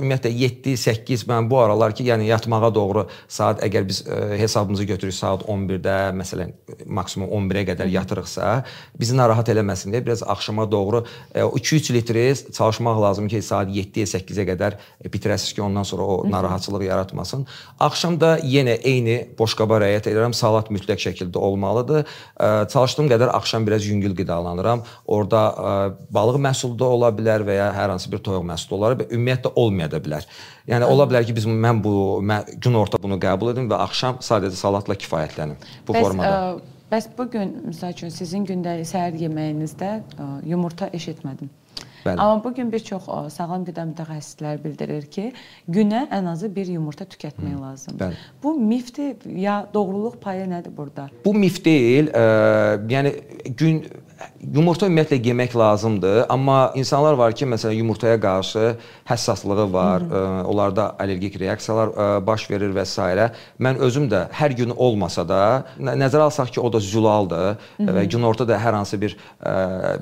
ümumiyyətlə 0.00 0.32
7-8 0.40 1.26
mən 1.30 1.48
bu 1.50 1.60
aralar 1.62 1.94
ki, 1.96 2.04
yəni 2.10 2.28
yatmağa 2.30 2.70
doğru 2.74 3.06
saat 3.28 3.62
əgər 3.66 3.86
biz 3.88 4.02
ə, 4.04 4.18
e, 4.34 4.38
hesabımızı 4.40 4.86
götürürük 4.90 5.16
saat 5.16 5.44
11-də, 5.48 5.96
məsələn, 6.18 6.52
maksimum 6.86 7.30
11-ə 7.40 7.64
qədər 7.72 7.92
yatırıqsa, 7.94 8.52
bizi 9.00 9.16
narahat 9.18 9.50
eləməsin 9.52 9.94
deyə 9.94 10.04
biraz 10.06 10.22
axşama 10.22 10.66
doğru 10.70 11.04
2-3 11.34 11.92
e, 11.92 11.94
litri 11.98 12.26
çalışmaq 12.52 13.02
lazım 13.02 13.28
ki, 13.30 13.42
saat 13.42 13.70
7-yə 13.74 14.08
8-ə 14.16 14.46
qədər 14.52 14.78
bitirəsiz 15.12 15.54
ki, 15.54 15.62
ondan 15.62 15.86
sonra 15.86 16.02
o 16.02 16.30
narahatçılıq 16.30 16.86
yaratmasın. 16.88 17.46
Axşam 17.80 18.20
da 18.20 18.36
yenə 18.38 18.76
eyni 18.86 19.18
boşqaba 19.38 19.80
riayət 19.84 20.10
edirəm. 20.10 20.34
Salat 20.36 20.70
mütləq 20.72 21.00
şəkildə 21.06 21.38
olmalıdır. 21.38 22.06
Ə, 22.36 22.50
çalışdığım 22.72 23.10
qədər 23.12 23.34
axşam 23.36 23.66
biraz 23.66 23.86
yüngül 23.86 24.16
qidalanıram. 24.18 24.84
Orda 25.06 25.42
ə, 25.50 25.74
balıq 26.12 26.40
məhsulu 26.46 26.78
da 26.78 26.88
ola 26.96 27.10
bilər 27.14 27.44
və 27.46 27.58
ya 27.58 27.68
hər 27.76 27.92
hansı 27.94 28.10
bir 28.12 28.22
toyuq 28.24 28.44
məhsulu 28.48 28.78
olar 28.78 28.96
və 29.00 29.06
ümumiyyətlə 29.10 29.52
olmaya 29.62 29.90
da 29.92 30.00
bilər. 30.02 30.26
Yəni 30.70 30.88
ola 30.88 31.06
bilər 31.10 31.26
ki, 31.28 31.36
biz 31.36 31.46
mən 31.50 31.82
bu 31.84 31.94
mən 32.26 32.56
günorta 32.62 33.00
bunu 33.02 33.20
qəbul 33.22 33.54
edim 33.54 33.70
və 33.70 33.80
axşam 33.86 34.20
sadəcə 34.24 34.58
salatla 34.58 34.98
kifayətlənim 34.98 35.56
bu 35.86 35.96
bəs, 35.96 36.04
formada. 36.04 36.34
Ə, 36.56 36.82
bəs 36.92 37.08
bu 37.18 37.30
gün 37.32 37.56
məsəl 37.70 37.96
üçün 37.96 38.14
sizin 38.14 38.46
gündəlik 38.48 38.88
səhər 38.90 39.18
yeməyinizdə 39.24 39.94
ə, 40.00 40.28
yumurta 40.50 40.90
eşitmədim. 40.96 41.50
Bəli. 42.04 42.16
Amma 42.16 42.44
bu 42.44 42.54
gün 42.54 42.72
bir 42.72 42.80
çox 42.84 43.08
sağlam 43.34 43.64
qida 43.68 43.84
mütəxəssisləri 43.90 44.62
bildirir 44.64 45.06
ki, 45.12 45.26
günə 45.68 46.06
ən 46.16 46.30
azı 46.32 46.48
bir 46.54 46.68
yumurta 46.72 47.04
tükətmək 47.04 47.54
Hı. 47.56 47.62
lazımdır. 47.62 48.04
Bəli. 48.04 48.28
Bu 48.42 48.54
mifdir 48.60 49.36
ya 49.36 49.66
doğruluq 49.74 50.16
payı 50.20 50.46
nədir 50.48 50.76
burada? 50.76 51.08
Bu 51.24 51.34
mif 51.34 51.64
deyil. 51.64 52.08
Ə, 52.08 52.24
yəni 52.88 53.14
gün 53.56 53.84
yumurta 54.40 54.88
ümumiyyətlə 54.88 55.18
yemək 55.24 55.54
lazımdır, 55.56 56.24
amma 56.32 56.72
insanlar 56.78 57.16
var 57.18 57.34
ki, 57.36 57.46
məsələn, 57.48 57.76
yumurtaya 57.78 58.20
qarşı 58.20 58.76
həssaslığı 59.08 59.72
var, 59.72 60.02
Hı 60.02 60.04
-hı. 60.04 60.44
onlarda 60.44 60.96
allergik 61.00 61.40
reaksiyalar 61.40 62.26
baş 62.26 62.50
verir 62.50 62.74
və 62.74 62.84
s. 62.84 63.00
Mən 63.60 63.78
özüm 63.78 64.08
də 64.08 64.28
hər 64.30 64.52
gün 64.56 64.70
olmasa 64.76 65.28
da 65.28 65.64
nəzərə 65.78 66.22
alsaq 66.28 66.52
ki, 66.52 66.60
o 66.60 66.72
da 66.72 66.80
zülaldır 66.80 67.56
Hı 67.76 67.82
-hı. 67.82 67.96
və 67.96 68.04
günorta 68.04 68.48
da 68.48 68.56
hər 68.56 68.72
hansı 68.72 69.00
bir 69.00 69.16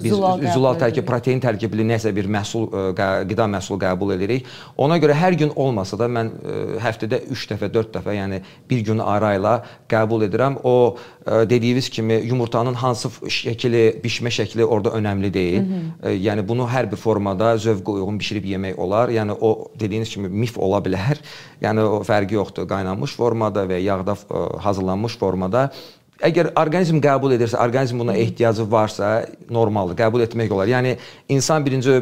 biz 0.03 0.13
zülal, 0.13 0.41
zülal 0.55 0.75
tərkib, 0.75 1.05
protein 1.05 1.41
tərkibli 1.41 1.83
nəsə 1.83 2.15
bir 2.15 2.27
məhsul 2.27 2.95
qida 3.29 3.47
məhsulu 3.47 3.79
qəbul 3.79 4.15
edirik. 4.15 4.47
Ona 4.77 4.99
görə 4.99 5.13
hər 5.13 5.33
gün 5.33 5.53
olmasa 5.57 5.99
da 5.99 6.05
mən 6.05 6.31
həftədə 6.79 7.21
3 7.31 7.51
dəfə, 7.51 7.75
4 7.75 7.95
dəfə, 7.97 8.15
yəni 8.15 8.41
bir 8.71 8.81
gün 8.85 8.99
arayla 8.99 9.63
qəbul 9.89 10.29
edirəm. 10.29 10.57
O 10.65 10.97
dediyiniz 11.27 11.89
kimi 11.89 12.15
yumurtanın 12.15 12.75
hansı 12.75 13.09
şəkli, 13.09 14.03
bişmə 14.09 14.33
şəkli 14.39 14.65
orada 14.65 14.95
önəmli 14.99 15.33
deyil. 15.35 15.61
Hı 15.63 16.09
-hı. 16.09 16.17
Yəni 16.29 16.49
bunu 16.49 16.67
hər 16.67 16.91
bir 16.91 16.97
formada 16.97 17.55
zövqə 17.55 17.91
uyğun 17.99 18.19
bişirib 18.19 18.45
yemək 18.45 18.77
olar. 18.77 19.09
Yəni 19.09 19.37
o 19.41 19.69
dediyiniz 19.81 20.09
kimi 20.09 20.29
mif 20.29 20.59
ola 20.59 20.79
bilər. 20.79 21.17
Yəni 21.63 21.81
o 21.81 22.03
fərqi 22.03 22.35
yoxdur. 22.35 22.69
Qaynanmış 22.69 23.17
formada 23.17 23.65
və 23.65 23.79
yağda 23.79 24.17
hazırlanmış 24.59 25.19
formada 25.19 25.71
Əgər 26.19 26.49
orqanizm 26.59 26.99
qəbul 26.99 27.37
edirsə, 27.37 27.55
orqanizm 27.63 28.01
buna 28.03 28.15
ehtiyacı 28.19 28.65
varsa, 28.71 29.09
normaldır, 29.55 29.95
qəbul 30.01 30.25
etmək 30.25 30.51
olar. 30.51 30.67
Yəni 30.67 30.97
insan 31.31 31.63
birinci 31.67 31.93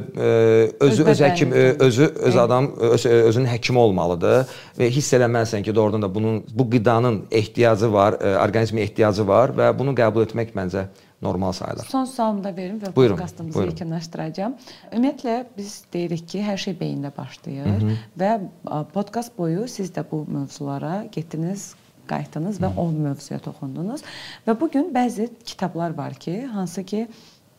özü 0.81 1.05
öz 1.13 1.21
həkim 1.21 1.53
özü 1.53 2.09
öz 2.31 2.37
adam 2.41 2.71
öz, 2.81 3.05
özünün 3.07 3.51
həkimi 3.51 3.83
olmalıdır 3.83 4.55
və 4.79 4.89
hiss 4.95 5.13
eləməlisən 5.19 5.67
ki, 5.67 5.75
doğrudan 5.75 6.07
da 6.07 6.15
bunun 6.15 6.41
bu 6.49 6.71
qidanın 6.71 7.27
ehtiyacı 7.31 7.93
var, 7.93 8.17
orqanizmin 8.47 8.87
ehtiyacı 8.87 9.29
var 9.29 9.53
və 9.59 9.69
bunu 9.79 9.93
qəbul 10.01 10.25
etmək 10.25 10.57
məncə 10.57 10.87
normal 11.23 11.53
sayılır. 11.53 11.85
Son 11.85 12.05
sualımı 12.05 12.45
da 12.45 12.57
verim 12.57 12.79
və 12.81 12.93
podkastımızı 12.93 13.65
yekunlaşdıracağam. 13.65 14.57
Ümumiyyətlə 14.93 15.37
biz 15.57 15.85
deyirik 15.93 16.29
ki, 16.29 16.43
hər 16.45 16.57
şey 16.61 16.77
beyində 16.81 17.11
başlayır 17.17 17.67
Hı 17.67 17.87
-hı. 17.87 17.97
və 18.21 18.85
podkast 18.93 19.39
boyu 19.39 19.69
siz 19.69 19.91
də 19.91 20.05
bu 20.11 20.25
mövzulara 20.29 21.05
getdiniz, 21.13 21.75
qayıtdınız 22.07 22.61
və 22.61 22.71
o 22.77 22.91
mövzuya 22.93 23.39
toxundunuz. 23.39 24.03
Və 24.47 24.61
bu 24.61 24.71
gün 24.71 24.93
bəzi 24.95 25.31
kitablar 25.45 25.97
var 25.97 26.15
ki, 26.15 26.47
hansı 26.47 26.85
ki 26.85 27.09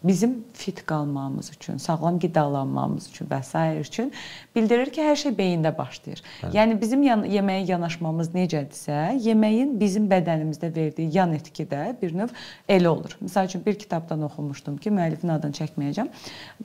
bizim 0.08 0.46
fit 0.54 0.86
qalmamız 0.86 1.50
üçün, 1.56 1.78
sağlam 1.78 2.20
qidalanmamız 2.20 3.10
üçün 3.10 3.28
və 3.32 3.42
s. 3.44 3.64
üçün 3.82 4.12
bildirir 4.56 4.92
ki, 4.94 5.02
hər 5.02 5.16
şey 5.16 5.36
beyində 5.38 5.74
başlayır. 5.78 6.24
Bəli. 6.44 6.56
Yəni 6.58 6.80
bizim 6.82 7.04
yan 7.04 7.26
yeməyə 7.28 7.68
yanaşmamız 7.72 8.32
necədirsə, 8.36 9.18
yeməyin 9.28 9.78
bizim 9.80 10.10
bədənimizdə 10.12 10.74
verdiyi 10.76 11.12
yan 11.18 11.36
etki 11.38 11.68
də 11.70 11.84
bir 12.02 12.16
növ 12.16 12.34
elə 12.70 12.88
olur. 12.88 13.18
Məsəl 13.24 13.52
üçün 13.52 13.66
bir 13.66 13.80
kitabdan 13.80 14.26
oxumuşdum 14.30 14.78
ki, 14.82 14.94
müəllifin 14.98 15.34
adını 15.38 15.62
çəkməyəcəm. 15.62 16.12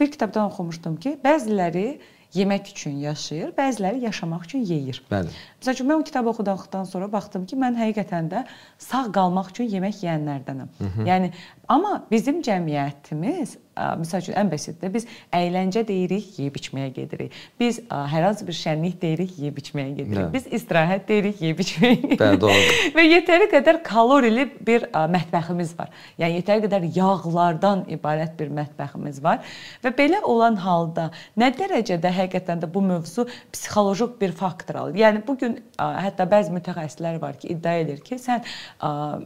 Bir 0.01 0.13
kitabdan 0.13 0.51
oxumuşdum 0.51 0.97
ki, 0.97 1.19
bəziləri 1.25 1.87
yemək 2.33 2.73
üçün 2.73 3.01
yaşayır, 3.03 3.53
bəziləri 3.57 4.05
yaşamaq 4.07 4.47
üçün 4.49 4.65
yeyir. 4.65 5.03
Bəli. 5.11 5.33
Məsələn, 5.63 5.89
mən 5.89 6.01
o 6.03 6.05
kitabı 6.05 6.33
oxuduqdan 6.33 6.89
sonra 6.91 7.07
baxdım 7.13 7.47
ki, 7.47 7.57
mən 7.63 7.77
həqiqətən 7.79 8.31
də 8.33 8.45
sağ 8.83 9.05
qalmaq 9.15 9.53
üçün 9.55 9.69
yemək 9.71 10.03
yeyənlərdənəm. 10.03 10.73
Hı 10.79 10.89
-hı. 10.95 11.07
Yəni 11.07 11.31
amma 11.69 12.03
bizim 12.11 12.43
cəmiyyətimiz 12.43 13.57
Məsəl 13.73 14.21
üçün 14.21 14.35
ən 14.37 14.51
basitdə 14.53 14.91
biz 14.93 15.07
əyləncə 15.33 15.81
deyirik, 15.89 16.27
yeyib 16.37 16.59
içməyə 16.61 16.91
gedirik. 16.93 17.37
Biz 17.61 17.79
hər 17.89 18.27
hansı 18.27 18.45
bir 18.45 18.57
şənlik 18.59 18.99
deyirik, 19.01 19.39
yeyib 19.41 19.61
içməyə 19.63 19.95
gedirik. 19.97 20.19
Hə. 20.19 20.33
Biz 20.35 20.49
istirahət 20.59 21.07
deyirik, 21.09 21.41
yeyib 21.41 21.63
içməyə 21.65 21.97
gedirik. 22.03 22.21
Bəli, 22.21 22.41
doğrudur. 22.43 22.83
Və 22.99 23.05
yetəri 23.07 23.49
qədər 23.55 23.79
kalorili 23.87 24.45
bir 24.69 24.85
mətbəximiz 24.93 25.73
var. 25.79 25.89
Yəni 26.21 26.43
yetəri 26.43 26.67
qədər 26.67 26.85
yağlardan 26.99 27.87
ibarət 27.97 28.37
bir 28.43 28.53
mətbəximiz 28.61 29.23
var 29.25 29.41
və 29.85 29.95
belə 29.97 30.21
olan 30.21 30.61
halda 30.61 31.09
nə 31.41 31.49
dərəcədə 31.57 32.13
həqiqətən 32.13 32.61
də 32.67 32.69
bu 32.75 32.85
mövzu 32.85 33.25
psixoloji 33.55 34.11
bir 34.21 34.37
faktor 34.37 34.83
alır. 34.83 35.01
Yəni 35.01 35.25
bu 35.25 35.39
gün 35.41 35.52
hətta 35.79 36.27
bəzi 36.29 36.53
mütəxəssislər 36.55 37.19
var 37.23 37.37
ki, 37.41 37.51
iddia 37.55 37.75
edir 37.83 38.01
ki, 38.05 38.19
sən 38.21 38.45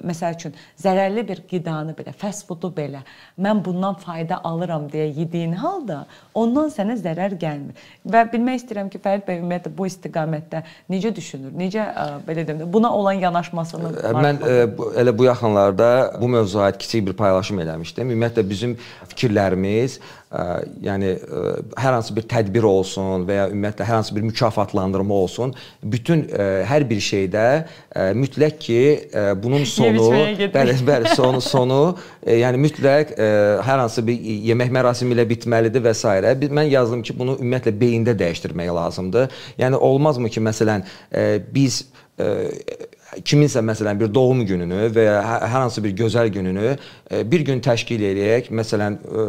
məsəl 0.07 0.37
üçün 0.39 0.57
zərərli 0.81 1.25
bir 1.29 1.43
qidanı 1.51 1.95
belə, 1.99 2.15
fast 2.17 2.47
foodu 2.49 2.71
belə 2.77 3.03
mən 3.41 3.63
bundan 3.65 3.99
fayda 4.01 4.41
alıram 4.45 4.89
deyə 4.93 5.09
yediyin 5.21 5.57
halda 5.61 6.05
ondan 6.35 6.71
sənə 6.73 6.97
zərər 7.01 7.37
gəlmir. 7.41 7.77
Və 8.07 8.25
bilmək 8.33 8.63
istəyirəm 8.63 8.91
ki, 8.93 9.01
Fərid 9.03 9.27
bəy 9.27 9.41
ümumiyyətlə 9.43 9.73
bu 9.77 9.87
istiqamətdə 9.91 10.63
necə 10.93 11.13
düşünür? 11.17 11.53
Necə 11.57 11.87
belə 12.27 12.47
deyim 12.49 12.65
buna 12.73 12.93
olan 12.93 13.21
yanaşmasını 13.23 13.93
Mən 14.17 14.41
bu, 14.77 14.91
elə 14.99 15.13
bu 15.17 15.27
yaxınlarda 15.29 15.91
bu 16.21 16.29
mövzuya 16.29 16.71
aid 16.71 16.79
kiçik 16.81 17.07
bir 17.09 17.17
paylaşım 17.19 17.61
eləmişdim. 17.65 18.13
Ümumiyyətlə 18.13 18.49
bizim 18.49 18.77
fikirlərimiz 19.11 20.01
yəni 20.85 21.13
hər 21.81 21.95
hansı 21.95 22.15
bir 22.17 22.27
tədbir 22.29 22.67
olsun 22.69 23.25
və 23.29 23.37
ya 23.39 23.45
ümumiyyətlə 23.51 23.87
hər 23.89 23.99
hansı 24.01 24.17
bir 24.17 24.25
mükafatlandırma 24.27 25.15
olsun, 25.15 25.55
bütün 25.83 26.27
hər 26.69 26.85
bir 26.89 27.01
şeydə 27.01 27.45
mütləq 28.19 28.59
ki, 28.61 28.81
bunun 29.43 29.65
sonu, 29.69 30.09
bəli, 30.53 30.77
bəli, 30.87 31.13
sonu 31.17 31.41
sonu, 31.45 31.81
yəni 32.27 32.61
mütləq 32.67 33.15
hər 33.67 33.85
hansı 33.85 34.05
bir 34.07 34.27
yemək 34.51 34.75
mərasimi 34.77 35.17
ilə 35.17 35.25
bitməlidir 35.31 35.85
və 35.87 35.95
s. 35.97 36.05
Mən 36.47 36.69
yazdım 36.73 37.05
ki, 37.07 37.17
bunu 37.17 37.39
ümumiyyətlə 37.39 37.73
beyində 37.81 38.17
dəyişdirmək 38.19 38.75
lazımdır. 38.77 39.33
Yəni 39.63 39.81
olmazmı 39.89 40.29
ki, 40.33 40.45
məsələn, 40.51 40.85
biz 41.55 41.85
kiminsə 43.25 43.63
məsələn 43.65 43.99
bir 44.01 44.11
doğum 44.15 44.43
gününü 44.47 44.89
və 44.95 45.05
ya 45.07 45.17
hər 45.23 45.63
hansı 45.63 45.83
bir 45.85 45.95
gözəl 45.97 46.29
gününü 46.33 46.77
e, 47.11 47.23
bir 47.31 47.45
gün 47.47 47.61
təşkil 47.65 48.03
edək, 48.11 48.51
məsələn 48.55 48.99
e, 48.99 49.27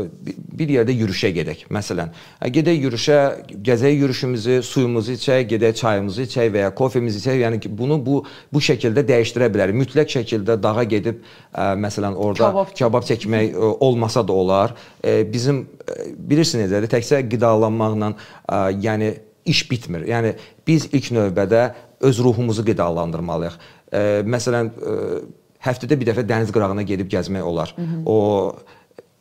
bir 0.59 0.73
yerdə 0.73 0.95
yürüşə 0.95 1.31
gedək. 1.35 1.65
Məsələn, 1.73 2.11
gedək 2.53 2.79
yürüşə, 2.87 3.19
gəzək 3.67 3.97
yürüşümüzü, 4.01 4.59
suyumuzu 4.63 5.17
içək, 5.17 5.45
gedək 5.53 5.77
çayımızı 5.81 6.25
içək 6.27 6.51
və 6.55 6.65
ya 6.65 6.73
kofemizi 6.75 7.21
içək. 7.21 7.39
Yəni 7.45 7.61
ki, 7.63 7.71
bunu 7.77 7.99
bu 8.05 8.23
bu 8.53 8.63
şəkildə 8.63 9.05
dəyişdirə 9.07 9.51
bilərik. 9.53 9.77
Mütləq 9.83 10.11
şəkildə 10.17 10.57
dağa 10.63 10.83
gedib 10.89 11.21
məsələn 11.55 12.15
orada 12.15 12.51
kabab, 12.51 12.73
kabab 12.79 13.07
çəkmək 13.07 13.55
olmasa 13.79 14.27
da 14.27 14.33
olar. 14.33 14.75
Bizim 15.03 15.65
bilirsiniz? 16.17 16.73
Təkcə 16.91 17.23
qidalanmaqla, 17.29 18.13
yəni 18.83 19.13
iş 19.47 19.71
bitmir. 19.71 20.05
Yəni 20.07 20.35
biz 20.67 20.89
ilk 20.91 21.11
növbədə 21.15 21.63
öz 22.01 22.19
ruhumuzu 22.19 22.65
qidalandırmalıyıq. 22.65 23.55
E, 23.91 24.23
məsələn, 24.27 24.71
e, 24.71 25.21
həftədə 25.63 25.99
bir 25.99 26.11
dəfə 26.11 26.25
dəniz 26.27 26.51
qırağına 26.55 26.85
gedib 26.87 27.11
gəzmək 27.11 27.41
olar. 27.41 27.73
Hı 27.77 27.81
-hı. 27.81 28.01
O 28.05 28.17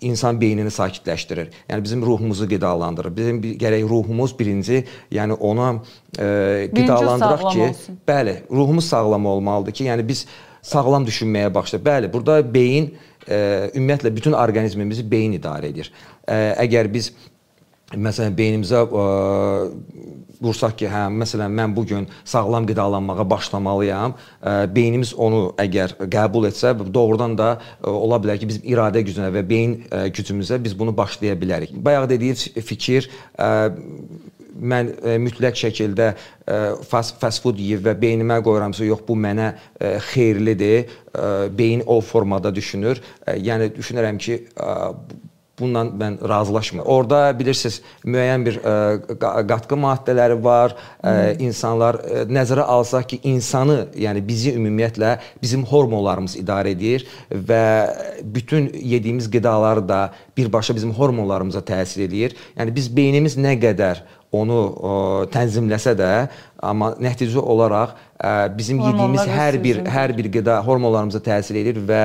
insan 0.00 0.40
beynini 0.40 0.70
sakitləşdirir. 0.70 1.48
Yəni 1.68 1.84
bizim 1.84 2.02
ruhumuzu 2.02 2.48
qidalandırır. 2.48 3.16
Bizim 3.16 3.42
bir, 3.42 3.54
gərək 3.60 3.86
ruhumuz 3.88 4.38
birinci, 4.38 4.84
yəni 5.10 5.32
ona 5.32 5.70
e, 6.18 6.68
qidalandıraq 6.74 7.52
ki, 7.52 7.62
olsun. 7.68 7.98
bəli, 8.08 8.36
ruhumuz 8.50 8.88
sağlam 8.88 9.26
olmalıdır 9.26 9.72
ki, 9.72 9.84
yəni 9.84 10.08
biz 10.08 10.26
sağlam 10.62 11.06
düşünməyə 11.06 11.54
başlayaq. 11.54 11.86
Bəli, 11.86 12.12
burada 12.12 12.54
beyin 12.54 12.94
e, 13.28 13.70
ümumiyyətlə 13.74 14.16
bütün 14.16 14.32
orqanizmimizi 14.32 15.10
beyin 15.10 15.32
idarə 15.40 15.72
edir. 15.72 15.92
E, 16.28 16.34
əgər 16.66 16.92
biz 16.92 17.12
məsələn 17.94 18.34
beynimizə 18.34 18.80
ə, 18.82 19.02
vursaq 20.42 20.74
ki, 20.80 20.88
hə, 20.90 21.04
məsələn 21.22 21.52
mən 21.54 21.74
bu 21.76 21.84
gün 21.86 22.08
sağlam 22.26 22.66
qidalanmağa 22.66 23.26
başlamalıyam, 23.30 24.16
ə, 24.42 24.56
beynimiz 24.74 25.14
onu 25.14 25.52
əgər 25.62 25.94
qəbul 26.12 26.48
etsə, 26.50 26.74
doğrudan 26.74 27.36
da 27.38 27.52
ə, 27.56 27.92
ola 27.92 28.18
bilər 28.22 28.40
ki, 28.40 28.48
bizim 28.50 28.66
iradə 28.66 29.04
gücünə 29.06 29.30
və 29.34 29.44
beyin 29.46 29.78
ə, 29.86 30.08
gücümüzə 30.16 30.58
biz 30.64 30.74
bunu 30.78 30.96
başlaya 30.96 31.36
bilərik. 31.38 31.76
Bayaq 31.86 32.08
dediyiniz 32.10 32.48
fikir 32.66 33.06
ə, 33.38 33.70
mən 34.56 34.90
ə, 34.96 35.14
mütləq 35.22 35.62
şəkildə 35.62 36.10
ə, 36.10 36.58
fast, 36.90 37.20
fast 37.22 37.44
food 37.44 37.62
yeyib 37.62 37.86
və 37.86 37.94
beynimə 38.02 38.40
qoyuramsa, 38.42 38.82
yox 38.88 39.06
bu 39.06 39.14
mənə 39.22 39.52
ə, 39.54 39.94
xeyirlidir. 40.10 40.90
Ə, 41.14 41.30
beyin 41.54 41.86
o 41.86 42.00
formada 42.04 42.50
düşünür. 42.54 42.98
Ə, 43.22 43.38
yəni 43.46 43.70
düşünürəm 43.78 44.18
ki, 44.20 44.42
ə, 44.58 44.74
bununla 45.58 45.84
mən 46.04 46.18
razılaşmıram. 46.28 46.86
Orda 46.86 47.20
bilirsiniz, 47.38 47.80
müəyyən 48.04 48.44
bir 48.46 48.58
ə, 48.60 48.74
e, 49.14 49.16
qatqı 49.48 49.78
maddələri 49.80 50.36
var. 50.44 50.74
Ə, 51.00 51.12
e, 51.12 51.36
insanlar 51.46 52.00
ə, 52.00 52.22
e, 52.22 52.24
nəzərə 52.36 52.66
alsaq 52.76 53.08
ki, 53.12 53.20
insanı, 53.32 53.78
yəni 53.96 54.22
bizi 54.26 54.52
ümumiyyətlə 54.58 55.16
bizim 55.42 55.64
hormonlarımız 55.68 56.36
idarə 56.40 56.74
edir 56.76 57.06
və 57.30 57.62
bütün 58.22 58.68
yediyimiz 58.74 59.30
qidalar 59.30 59.80
da 59.88 60.00
birbaşa 60.36 60.76
bizim 60.76 60.92
hormonlarımıza 60.96 61.64
təsir 61.64 62.04
edir. 62.08 62.36
Yəni 62.58 62.74
biz 62.76 62.90
beynimiz 62.96 63.38
nə 63.40 63.56
qədər 63.62 64.04
onu 64.34 64.58
ə, 64.66 64.94
tənzimləsə 65.34 65.94
də, 65.98 66.10
amma 66.62 66.92
nəticə 67.02 67.40
olaraq 67.40 67.94
ə, 68.16 68.32
bizim 68.56 68.80
Hormonlar 68.80 68.94
yediyimiz 68.94 69.36
hər 69.38 69.58
bir 69.62 69.82
hər 69.92 70.14
bir 70.16 70.30
qida 70.32 70.58
hormonlarımıza 70.66 71.20
təsir 71.24 71.60
edir 71.62 71.78
və 71.88 72.02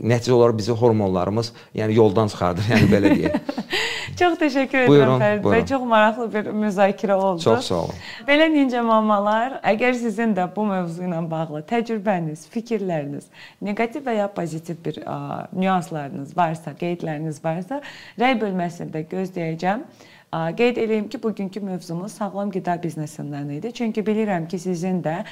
nəticə 0.00 0.32
olaraq 0.36 0.58
bizi 0.60 0.72
hormonlarımız 0.72 1.52
yəni 1.76 1.98
yoldan 1.98 2.32
çıxardır, 2.32 2.68
yəni 2.74 2.90
belə 2.92 3.14
deyək. 3.14 3.38
Çox 4.18 4.34
təşəkkür 4.40 4.80
edirəm 4.80 4.90
Buyurun, 4.90 5.20
Fərid 5.22 5.38
bəy. 5.38 5.44
buyurun. 5.44 5.66
Çox 5.68 5.82
maraqlı 5.86 6.24
bir 6.32 6.48
müzakirə 6.62 7.14
oldu. 7.14 7.42
Çox 7.44 7.68
sağ 7.68 7.76
olun. 7.84 8.00
Belə 8.26 8.48
Ninja 8.50 8.82
mamalar, 8.82 9.60
əgər 9.62 9.94
sizin 10.00 10.34
də 10.34 10.48
bu 10.56 10.64
mövzu 10.66 11.04
ilə 11.06 11.20
bağlı 11.30 11.62
təcrübəniz, 11.70 12.48
fikirləriniz, 12.50 13.28
neqativ 13.62 14.08
və 14.08 14.16
ya 14.18 14.26
pozitiv 14.34 14.80
bir 14.84 14.98
ə, 15.04 15.18
nüanslarınız 15.54 16.34
varsa, 16.36 16.74
qeydləriniz 16.80 17.38
varsa, 17.44 17.82
rəy 18.18 18.38
bölməsində 18.42 19.04
gözləyəcəm. 19.12 19.86
Qeyd 20.32 20.76
eləyim 20.76 21.08
ki, 21.08 21.22
bugünkü 21.22 21.60
mövzumuz 21.60 22.12
sağlam 22.12 22.50
qida 22.52 22.74
biznesindən 22.82 23.52
idi. 23.58 23.72
Çünki 23.72 24.04
bilirəm 24.04 24.48
ki, 24.48 24.58
sizin 24.58 25.02
də 25.02 25.24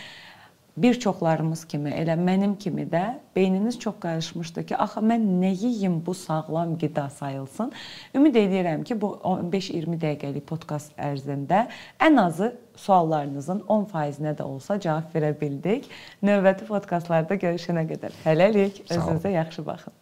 bir 0.76 1.00
çoxlarımız 1.00 1.64
kimi, 1.64 1.90
elə 1.90 2.16
mənim 2.20 2.56
kimi 2.58 2.82
də 2.88 3.02
beyniniz 3.36 3.78
çox 3.78 3.94
qarışmışdı 4.00 4.66
ki, 4.66 4.76
axı 4.76 5.00
mən 5.00 5.20
nə 5.42 5.52
yeyim 5.64 6.02
bu 6.06 6.14
sağlam 6.14 6.78
qida 6.78 7.10
sayılsın. 7.10 7.72
Ümid 8.14 8.34
edirəm 8.34 8.84
ki, 8.84 9.00
bu 9.00 9.18
15-20 9.24 10.00
dəqiqəlik 10.00 10.48
podkast 10.48 10.96
ərzində 10.96 11.66
ən 12.00 12.20
azı 12.20 12.54
suallarınızın 12.76 13.64
10%-nə 13.68 14.36
də 14.36 14.42
olsa 14.42 14.80
cavab 14.80 15.12
verə 15.14 15.32
bildik. 15.40 15.88
Növbəti 16.22 16.68
podkastlarda 16.68 17.34
görüşənə 17.34 17.84
qədər 17.92 18.16
hələlik 18.24 18.84
özünüzə 18.90 19.36
yaxşı 19.36 19.66
baxın. 19.66 19.92